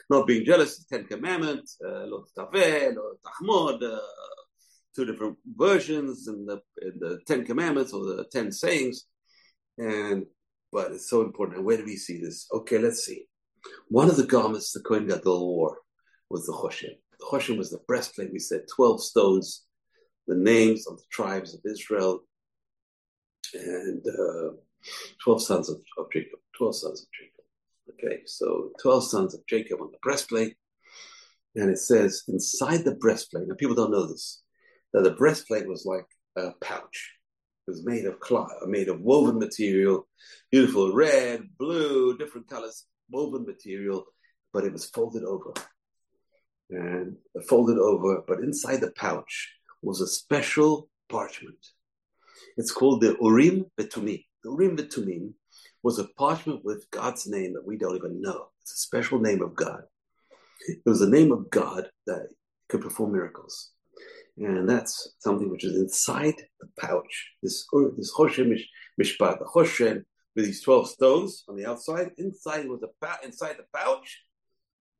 [0.09, 3.99] not being jealous is Ten Commandments, uh, Lo Taveh, Lo Tahmod, uh,
[4.95, 9.05] two different versions in the in the Ten Commandments or the Ten Sayings,
[9.77, 10.25] and
[10.71, 11.57] but it's so important.
[11.57, 12.47] And where do we see this?
[12.53, 13.25] Okay, let's see.
[13.89, 15.77] One of the garments the Kohen Gadol wore
[16.29, 16.95] was the Choshen.
[17.19, 18.31] The Choshen was the breastplate.
[18.31, 19.65] We said twelve stones,
[20.27, 22.21] the names of the tribes of Israel,
[23.53, 24.51] and uh,
[25.23, 26.39] twelve sons of, of Jacob.
[26.57, 27.45] Twelve sons of Jacob.
[27.93, 30.55] Okay, so twelve sons of Jacob on the breastplate,
[31.55, 33.47] and it says inside the breastplate.
[33.47, 34.43] Now people don't know this
[34.93, 37.13] that the breastplate was like a pouch.
[37.67, 40.07] It was made of cloth, made of woven material,
[40.51, 44.05] beautiful red, blue, different colors, woven material,
[44.53, 45.53] but it was folded over.
[46.69, 47.15] And
[47.47, 51.65] folded over, but inside the pouch was a special parchment.
[52.57, 54.23] It's called the Urim V'Tumim.
[54.43, 55.33] The Urim V'Tumim
[55.83, 58.47] was a parchment with God's name that we don't even know.
[58.61, 59.83] It's a special name of God.
[60.67, 62.27] It was the name of God that
[62.67, 63.71] could perform miracles
[64.37, 67.31] and that's something which is inside the pouch.
[67.41, 67.65] This
[67.97, 68.55] this Choshen
[69.01, 70.03] Mishpat, the Choshen
[70.35, 72.11] with these twelve stones on the outside.
[72.17, 72.89] Inside was the
[73.23, 74.23] inside the pouch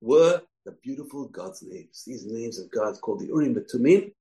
[0.01, 2.03] were the beautiful God's names.
[2.05, 4.11] These names of God called the Urim V'Tumim.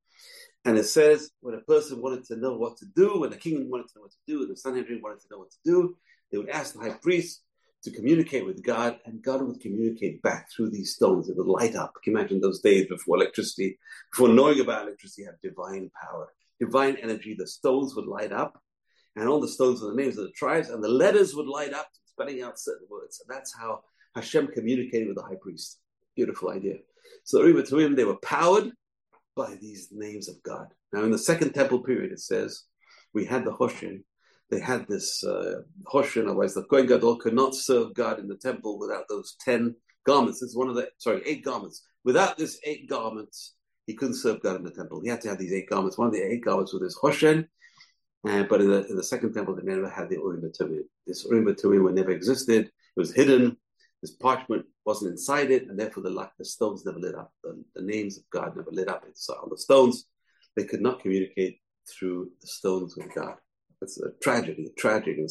[0.66, 3.70] And it says when a person wanted to know what to do, when the king
[3.70, 5.96] wanted to know what to do, the Sanhedrin wanted to know what to do,
[6.30, 7.42] they would ask the high priest,
[7.84, 11.28] to communicate with God, and God would communicate back through these stones.
[11.28, 11.92] It would light up.
[12.02, 13.78] Can you imagine those days before electricity,
[14.10, 17.36] before knowing about electricity, had divine power, divine energy.
[17.38, 18.60] The stones would light up,
[19.14, 21.74] and all the stones were the names of the tribes, and the letters would light
[21.74, 23.20] up, spelling out certain words.
[23.20, 23.84] And that's how
[24.16, 25.78] Hashem communicated with the high priest.
[26.16, 26.78] Beautiful idea.
[27.22, 28.72] So to him, they were powered
[29.37, 30.68] by these names of God.
[30.93, 32.64] Now, in the second temple period, it says
[33.12, 34.03] we had the Choshen,
[34.51, 35.62] they had this uh,
[35.93, 39.74] Choshen, otherwise the Kohen Gadol could not serve God in the temple without those 10
[40.07, 40.43] garments.
[40.43, 41.84] It's one of the, sorry, eight garments.
[42.05, 43.55] Without this eight garments,
[43.87, 45.01] he couldn't serve God in the temple.
[45.03, 45.99] He had to have these eight garments.
[45.99, 47.49] One of the eight garments was this Hoshen,
[48.28, 50.82] uh, but in the, in the second temple, they never had the Urim Tumim.
[51.07, 52.66] This Urim Tumim never existed.
[52.66, 53.57] It was hidden.
[54.03, 57.32] This parchment wasn't inside it, and therefore the, the stones never lit up.
[57.42, 60.07] The, the names of God never lit up on the stones.
[60.55, 63.36] They could not communicate through the stones with God.
[63.82, 65.26] It's a tragedy, a tragedy.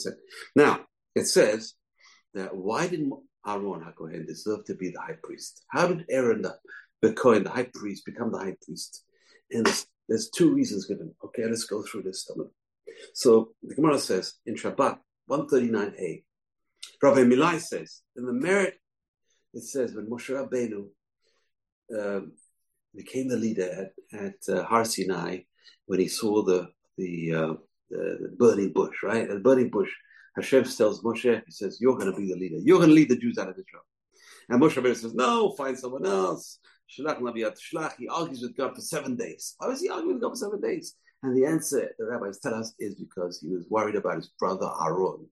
[0.56, 0.82] Now,
[1.16, 1.74] it says
[2.34, 3.10] that why did
[3.48, 5.64] Aaron HaKohen deserve to be the high priest?
[5.70, 6.56] How did Aaron, the,
[7.02, 9.04] the Kohen, the high priest, become the high priest?
[9.52, 11.14] And there's, there's two reasons given.
[11.24, 12.30] Okay, let's go through this.
[13.14, 15.00] So the Gemara says in Shabbat
[15.30, 16.24] 139a,
[17.06, 18.76] Rabbi Milai says, in the merit,
[19.54, 20.88] it says when Moshe Rabbeinu
[21.98, 22.34] um,
[22.96, 25.40] became the leader at, at uh, Har Sinai,
[25.86, 27.54] when he saw the the uh,
[27.90, 29.28] the, burning bush, right?
[29.28, 29.90] The burning bush.
[30.36, 32.58] Hashem tells Moshe, he says, You're going to be the leader.
[32.62, 33.84] You're going to lead the Jews out of Israel.
[34.50, 36.60] And Moshe Rabbeinu says, No, find someone else.
[36.88, 39.56] He argues with God for seven days.
[39.58, 40.96] Why was he arguing with God for seven days?
[41.24, 44.70] And the answer the rabbis tell us is because he was worried about his brother
[44.84, 45.28] Aaron,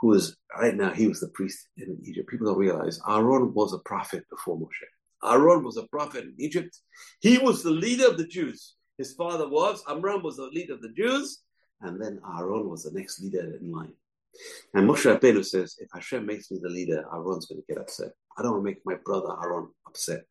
[0.00, 2.28] who was, right now, he was the priest in Egypt.
[2.28, 4.84] People don't realize Aaron was a prophet before Moshe.
[5.24, 6.78] Aaron was a prophet in Egypt.
[7.20, 8.74] He was the leader of the Jews.
[8.98, 11.42] His father was, Amram was the leader of the Jews,
[11.80, 13.92] and then Aaron was the next leader in line.
[14.74, 18.12] And Moshe Rabbeinu says, if Hashem makes me the leader, Aaron's going to get upset.
[18.36, 20.24] I don't want to make my brother Aaron upset.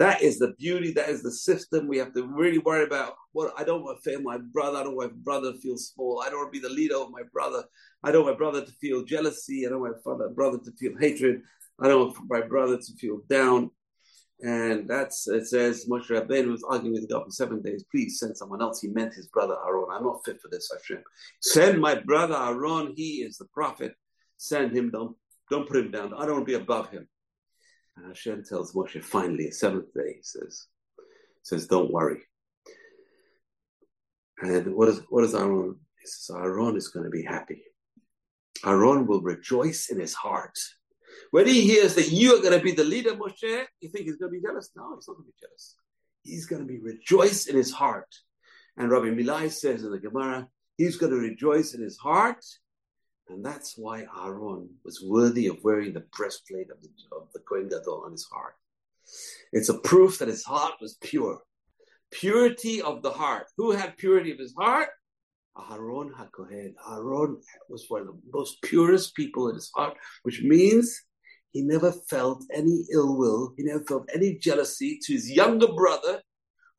[0.00, 0.92] That is the beauty.
[0.92, 3.16] That is the system we have to really worry about.
[3.32, 4.78] What I don't want to fail my brother.
[4.78, 6.22] I don't want my brother to feel small.
[6.24, 7.64] I don't want to be the leader of my brother.
[8.02, 9.66] I don't want my brother to feel jealousy.
[9.66, 11.42] I don't want my brother to feel hatred.
[11.78, 13.72] I don't want my brother to feel down.
[14.40, 17.84] And that's it says Moshe Rabbeinu was arguing with God for seven days.
[17.90, 18.80] Please send someone else.
[18.80, 19.88] He meant his brother Aaron.
[19.92, 21.04] I'm not fit for this, Hashem.
[21.42, 22.94] Send my brother Aaron.
[22.96, 23.92] He is the prophet.
[24.38, 24.90] Send him.
[24.90, 25.14] Don't
[25.50, 26.14] don't put him down.
[26.14, 27.06] I don't want to be above him.
[28.06, 30.66] Hashem tells Moshe finally, a seventh day, he says,
[31.42, 32.20] says, Don't worry.
[34.42, 35.76] And what is what is Aaron?
[36.00, 37.62] He says, Aaron is going to be happy.
[38.64, 40.58] Aaron will rejoice in his heart
[41.30, 44.16] when he hears that you are going to be the leader, Moshe, you think he's
[44.16, 44.70] going to be jealous?
[44.76, 45.76] No, he's not going to be jealous.
[46.22, 48.08] He's going to be rejoice in his heart.
[48.76, 52.44] And Rabbi Milai says in the Gemara, he's going to rejoice in his heart.
[53.30, 57.68] And that's why Aaron was worthy of wearing the breastplate of the, of the Kohen
[57.68, 58.54] Gadol on his heart.
[59.52, 61.40] It's a proof that his heart was pure.
[62.10, 63.46] Purity of the heart.
[63.56, 64.88] Who had purity of his heart?
[65.70, 66.74] Aaron HaKohen.
[66.90, 71.00] Aaron was one of the most purest people in his heart, which means
[71.52, 73.54] he never felt any ill will.
[73.56, 76.22] He never felt any jealousy to his younger brother,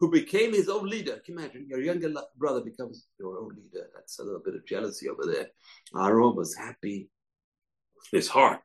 [0.01, 1.21] who became his own leader.
[1.23, 1.67] Can you imagine?
[1.69, 3.87] Your younger brother becomes your own leader.
[3.93, 5.47] That's a little bit of jealousy over there.
[5.95, 7.09] Aaron was happy
[8.11, 8.61] in his heart.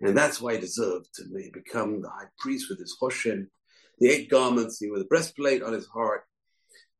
[0.00, 3.48] And that's why he deserved to become the high priest with his choshen,
[3.98, 6.22] the eight garments, he with a breastplate on his heart,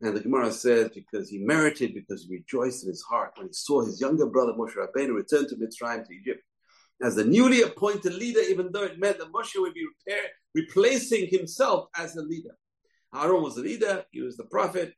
[0.00, 3.52] and the Gemara says because he merited, because he rejoiced in his heart when he
[3.52, 6.42] saw his younger brother Moshe Rabbeinu return to Mitzrayim to Egypt
[7.02, 9.86] as the newly appointed leader, even though it meant that Moshe would be
[10.54, 12.56] replacing himself as the leader.
[13.14, 14.92] Aaron was the leader, he was the prophet,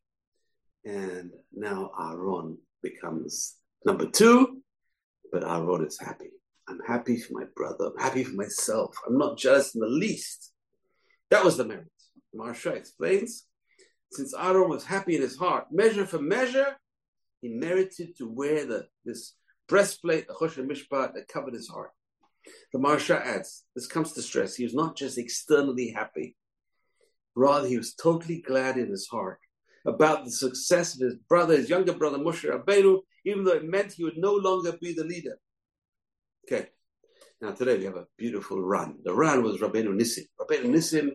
[0.84, 4.62] and now Aaron becomes number two,
[5.32, 6.30] but Aaron is happy.
[6.68, 10.52] I'm happy for my brother, I'm happy for myself, I'm not jealous in the least.
[11.30, 11.90] That was the merit.
[12.34, 13.46] Maharsha explains
[14.12, 16.76] since Aaron was happy in his heart, measure for measure,
[17.42, 19.34] he merited to wear the, this
[19.68, 21.90] breastplate, the Choshen Mishpat, that covered his heart.
[22.72, 26.36] The Maharsha adds, this comes to stress, he was not just externally happy,
[27.36, 29.38] rather he was totally glad in his heart
[29.84, 33.92] about the success of his brother, his younger brother Moshe Rabbeinu, even though it meant
[33.92, 35.38] he would no longer be the leader.
[36.44, 36.68] Okay,
[37.40, 38.96] now today we have a beautiful Ran.
[39.04, 40.26] The Ran was Rabbeinu Nissim.
[40.40, 41.10] Rabbeinu Nissim,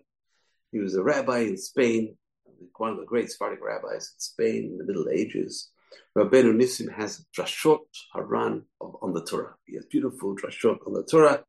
[0.71, 2.15] he was a rabbi in Spain
[2.77, 5.69] one of the great Sephardic rabbis in Spain in the Middle Ages.
[6.17, 7.79] Rabbeinu Nissim has drashot
[8.13, 9.55] haran on the Torah.
[9.65, 11.43] He has beautiful drashot on the Torah.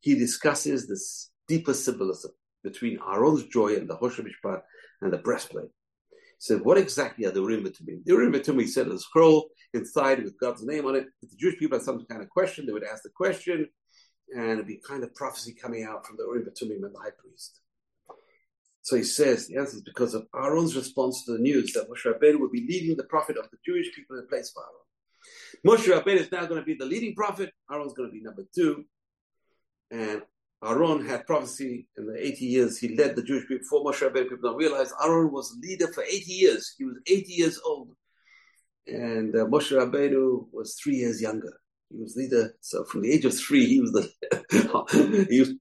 [0.00, 2.32] He discusses this deeper symbolism
[2.70, 4.60] between Aaron's joy and the Mishpat
[5.00, 5.70] and the breastplate.
[6.10, 8.04] He said, what exactly are the Urim V'Tumim?
[8.04, 11.06] The Urim V'Tumim, said, a scroll inside with God's name on it.
[11.22, 13.66] If the Jewish people had some kind of question, they would ask the question,
[14.36, 17.16] and it'd be kind of prophecy coming out from the Urim V'Tumim and the high
[17.18, 17.60] priest.
[18.82, 22.04] So he says the answer is because of Aaron's response to the news that Moshe
[22.06, 24.84] Rabbeinu would be leading the prophet of the Jewish people in place of Aaron.
[25.66, 27.50] Moshe Rabbeinu is now going to be the leading prophet.
[27.68, 28.84] Aaron's going to be number two.
[29.90, 30.22] And
[30.64, 34.30] Aaron had prophecy in the 80 years he led the Jewish people before Moshe Rabbeinu.
[34.30, 36.74] People don't realize Aaron was leader for 80 years.
[36.78, 37.90] He was 80 years old.
[38.86, 41.52] And uh, Moshe Rabbeinu was three years younger.
[41.90, 42.54] He was leader.
[42.60, 45.52] So from the age of three, he was the he was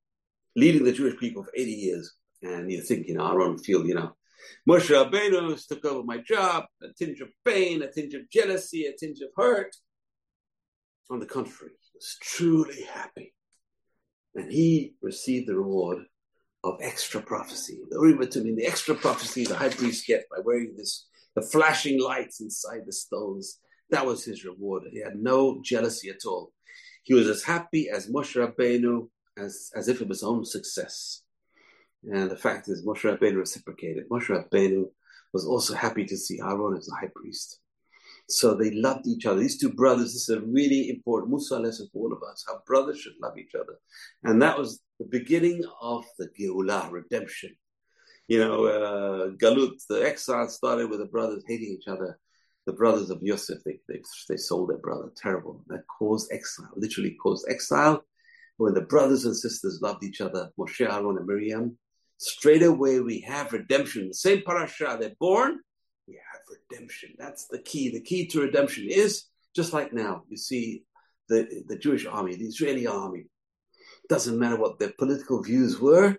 [0.56, 2.14] leading the Jewish people for 80 years.
[2.41, 4.16] And you think, you know, our own field, you know,
[4.68, 8.93] Moshe Rabbeinu took over my job, a tinge of pain, a tinge of jealousy, a
[8.98, 9.76] tinge of hurt.
[11.12, 13.35] On the contrary, he was truly happy.
[14.36, 16.00] And he received the reward
[16.64, 17.80] of extra prophecy.
[17.90, 22.42] The Urim the extra prophecy the high priest get by wearing this, the flashing lights
[22.42, 23.60] inside the stones.
[23.92, 24.84] That was his reward.
[24.92, 26.52] He had no jealousy at all.
[27.04, 29.08] He was as happy as Moshe Rabbeinu
[29.38, 31.22] as, as if it was his own success.
[32.04, 34.10] And the fact is, Moshe Rabbeinu reciprocated.
[34.10, 34.86] Moshe Rabbeinu
[35.34, 37.60] was also happy to see Aaron as the high priest.
[38.28, 39.39] So they loved each other.
[39.39, 42.61] These two brothers, this is a really important mussar lesson for all of us, how
[42.65, 43.78] brothers should love each other.
[44.23, 47.55] And that was the beginning of the Geulah, redemption.
[48.28, 52.19] You know, uh, Galut, the exile started with the brothers hating each other.
[52.65, 55.11] The brothers of Yosef, they, they, they sold their brother.
[55.15, 55.61] Terrible.
[55.67, 58.03] That caused exile, literally caused exile.
[58.57, 61.78] When the brothers and sisters loved each other, Moshe, Aaron, and Miriam,
[62.17, 64.07] straight away we have redemption.
[64.07, 65.59] The same parasha, they're born,
[66.08, 66.41] we have
[66.72, 67.14] redemption.
[67.18, 67.91] That's the key.
[67.91, 69.26] The key to redemption is
[69.56, 70.84] just like now, you see
[71.30, 73.26] the, the Jewish army, the Israeli army.
[74.10, 76.18] Doesn't matter what their political views were,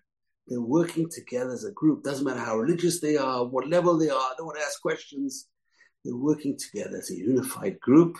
[0.48, 2.04] they're working together as a group.
[2.04, 5.48] Doesn't matter how religious they are, what level they are, don't want to ask questions.
[6.04, 8.16] They're working together as a unified group.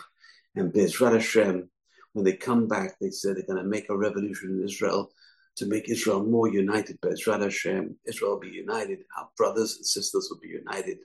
[0.55, 1.69] And Bezrat Hashem,
[2.13, 5.11] when they come back, they say they're going to make a revolution in Israel
[5.57, 6.97] to make Israel more united.
[7.09, 8.99] Israel Hashem, Israel will be united.
[9.17, 10.97] Our brothers and sisters will be united.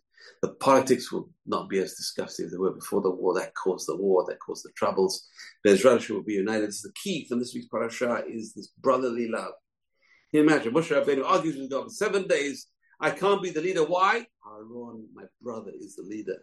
[0.43, 3.35] The politics will not be as disgusting as they were before the war.
[3.35, 5.29] That caused the war, that caused the troubles.
[5.65, 6.71] Israel will be united.
[6.71, 9.53] The key from this week's parasha is this brotherly love.
[10.31, 10.73] Can you imagine?
[10.73, 12.67] Moshe Rabbeinu argues with God for seven days.
[12.99, 13.85] I can't be the leader.
[13.85, 14.27] Why?
[14.47, 16.39] Aaron, my brother, is the leader.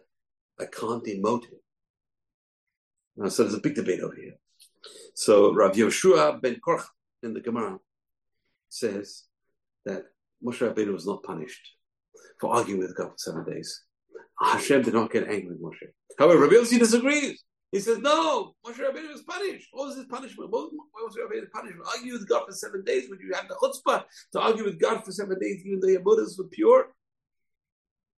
[0.58, 1.58] I can't demote him.
[3.16, 4.34] Now, so there's a big debate over here.
[5.14, 6.84] So Rav Yoshua ben Korch
[7.22, 7.78] in the Gemara
[8.68, 9.24] says
[9.84, 10.04] that
[10.42, 11.74] Moshe Rabbeinu was not punished
[12.40, 13.82] for arguing with God for seven days.
[14.40, 15.88] Hashem did not get angry with Moshe.
[16.18, 17.42] However, Rabbi Yossi disagrees.
[17.72, 19.68] He says, no, Moshe Rabbeinu was punished.
[19.72, 20.50] What was his punishment?
[20.50, 21.86] What was Moshe Rabbeinu's punishment?
[21.94, 25.04] Argue with God for seven days when you have the chutzpah to argue with God
[25.04, 26.88] for seven days even though your motives were pure?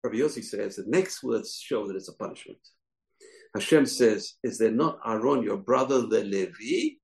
[0.03, 2.59] Rabbi Yossi says the next words show that it's a punishment.
[3.53, 6.95] Hashem says, is there not Aaron, your brother, the Levi?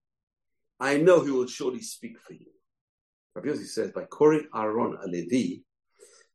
[0.79, 2.47] I know he will surely speak for you.
[3.35, 5.63] Rabbi Yossi says, by calling Aaron a Levi,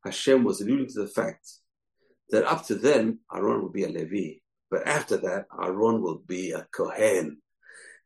[0.03, 1.47] Hashem was alluding to the fact
[2.29, 4.39] that up to then, Aaron will be a Levi,
[4.69, 7.37] but after that, Aaron will be a Kohen.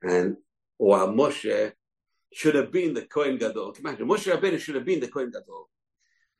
[0.03, 0.37] And
[0.77, 1.71] while Moshe
[2.33, 5.69] should have been the Kohen Gadol, imagine, Moshe Rabbeinu should have been the Kohen Gadol.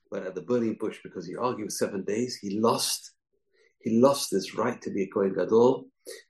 [0.10, 3.14] But at the burning bush, because he argued seven days, he lost
[3.80, 5.86] he lost his right to be a Kohen Gadol,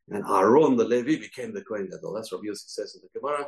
[0.10, 2.14] and Aaron the Levi became the Kohen Gadol.
[2.14, 3.48] That's what Yossi says in the Gemara.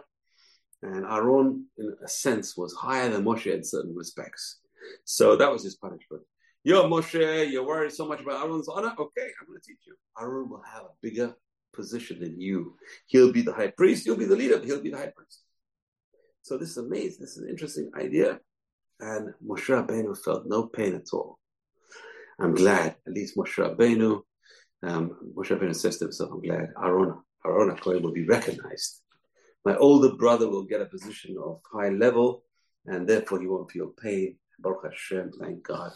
[0.82, 4.62] And Aaron, in a sense, was higher than Moshe in certain respects.
[5.06, 6.24] So that was his punishment.
[6.64, 8.94] Yo, Moshe, you're worried so much about Aaron's honor?
[9.00, 9.96] Okay, I'm going to teach you.
[10.20, 11.34] Aaron will have a bigger
[11.74, 12.76] position than you.
[13.08, 15.42] He'll be the high priest, you'll be the leader, he'll be the high priest.
[16.42, 17.22] So this is amazing.
[17.22, 18.40] This is an interesting idea.
[19.00, 21.40] And Moshe Rabbeinu felt no pain at all.
[22.40, 24.22] I'm glad, at least Moshe Rabbeinu,
[24.84, 27.16] um, Moshe Rabbeinu says to himself, I'm glad Aaron,
[27.46, 29.02] Aaron HaKohen will be recognized.
[29.66, 32.44] My older brother will get a position of high level,
[32.86, 34.38] and therefore he won't feel pain.
[34.62, 35.92] Baruch Hashem, thank God.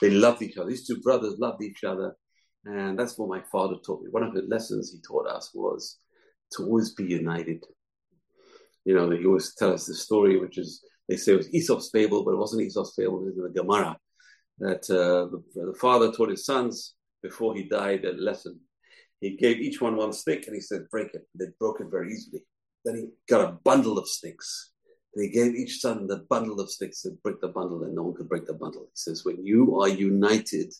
[0.00, 0.70] They loved each other.
[0.70, 2.16] These two brothers loved each other.
[2.64, 4.10] And that's what my father taught me.
[4.10, 5.98] One of the lessons he taught us was
[6.52, 7.64] to always be united.
[8.84, 11.90] You know, he always tell us the story, which is, they say it was Aesop's
[11.90, 13.96] fable, but it wasn't Aesop's fable, it was in the Gemara
[14.58, 18.58] that uh, the, the, father taught his sons before he died a lesson.
[19.20, 21.26] He gave each one one stick and he said, break it.
[21.34, 22.42] They broke it very easily.
[22.84, 24.72] Then he got a bundle of sticks.
[25.16, 28.14] He gave each son the bundle of sticks and break the bundle, and no one
[28.14, 28.82] could break the bundle.
[28.82, 30.74] He says, when you are united,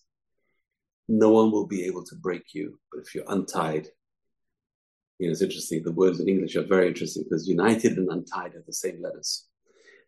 [1.09, 2.79] no one will be able to break you.
[2.93, 3.89] But if you're untied,
[5.19, 5.83] you know, it's interesting.
[5.83, 9.47] The words in English are very interesting because united and untied are the same letters.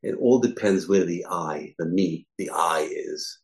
[0.02, 3.38] It all depends where the I, the me, the I is.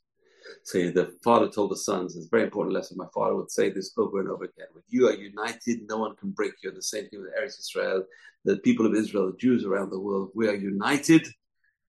[0.63, 2.97] So the father told the sons, it's a very important lesson.
[2.97, 4.67] My father would say this over and over again.
[4.73, 6.71] When you are united, no one can break you.
[6.71, 8.05] And the same thing with Eretz Israel,
[8.45, 11.27] the people of Israel, the Jews around the world, we are united.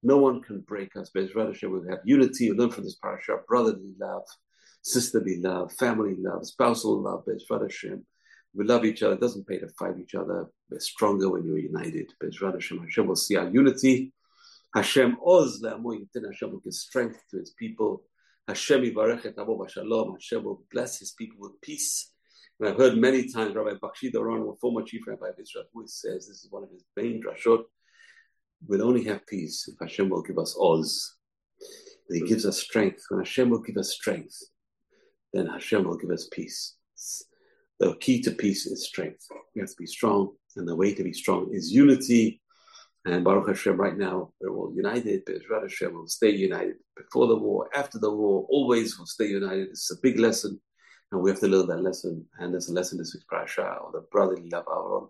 [0.03, 1.11] No one can break us.
[1.13, 2.51] But Israel we have unity.
[2.51, 4.23] We learn from this parasha, brotherly love,
[4.81, 8.05] sisterly love, family love, spousal love, Bezrat Hashem.
[8.53, 9.15] We love each other.
[9.15, 10.47] It doesn't pay to fight each other.
[10.69, 12.13] We're stronger when you're united.
[12.23, 12.79] Bezrat Hashem.
[12.79, 14.13] Hashem will see our unity.
[14.73, 15.83] Hashem Oz Hashem
[16.51, 18.03] will give strength to its people.
[18.47, 18.83] Hashem.
[18.83, 22.11] Hashem will bless his people with peace.
[22.59, 26.27] And I've heard many times Rabbi Bakshi Doron, former chief rabbi of Israel, who says
[26.27, 27.63] this is one of his main drashot.
[28.67, 31.15] We'll only have peace if Hashem will give us oz.
[32.09, 33.03] He gives us strength.
[33.09, 34.37] When Hashem will give us strength,
[35.33, 36.75] then Hashem will give us peace.
[37.79, 39.27] The key to peace is strength.
[39.53, 42.41] We have to be strong, and the way to be strong is unity
[43.05, 45.25] and Baruch Hashem, right now, we're all united.
[45.25, 49.69] Bezrat Hashem will stay united before the war, after the war, always will stay united.
[49.69, 50.59] It's a big lesson,
[51.11, 52.25] and we have to learn that lesson.
[52.39, 55.07] And there's a lesson this week's parasha, or the brotherly love Aaron.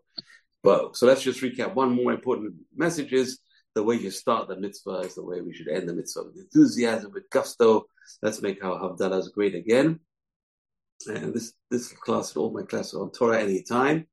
[0.61, 1.73] But so let's just recap.
[1.73, 3.39] One more important message is
[3.75, 6.37] the way you start the mitzvah is the way we should end the mitzvah with
[6.37, 7.85] enthusiasm, with gusto.
[8.21, 9.99] Let's make our Havdalahs great again.
[11.07, 14.07] And this this class, all my classes on Torah anytime.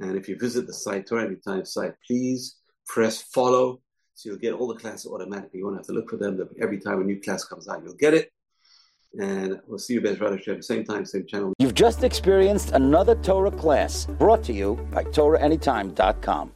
[0.00, 2.56] And if you visit the site, Torah anytime site, please
[2.86, 3.80] press follow.
[4.14, 5.58] So you'll get all the classes automatically.
[5.58, 6.48] You won't have to look for them.
[6.60, 8.30] Every time a new class comes out, you'll get it.
[9.18, 11.52] And we'll see you Bezrat Hashem, same time, same channel.
[11.58, 16.50] You've just experienced another Torah class brought to you by TorahAnytime.com.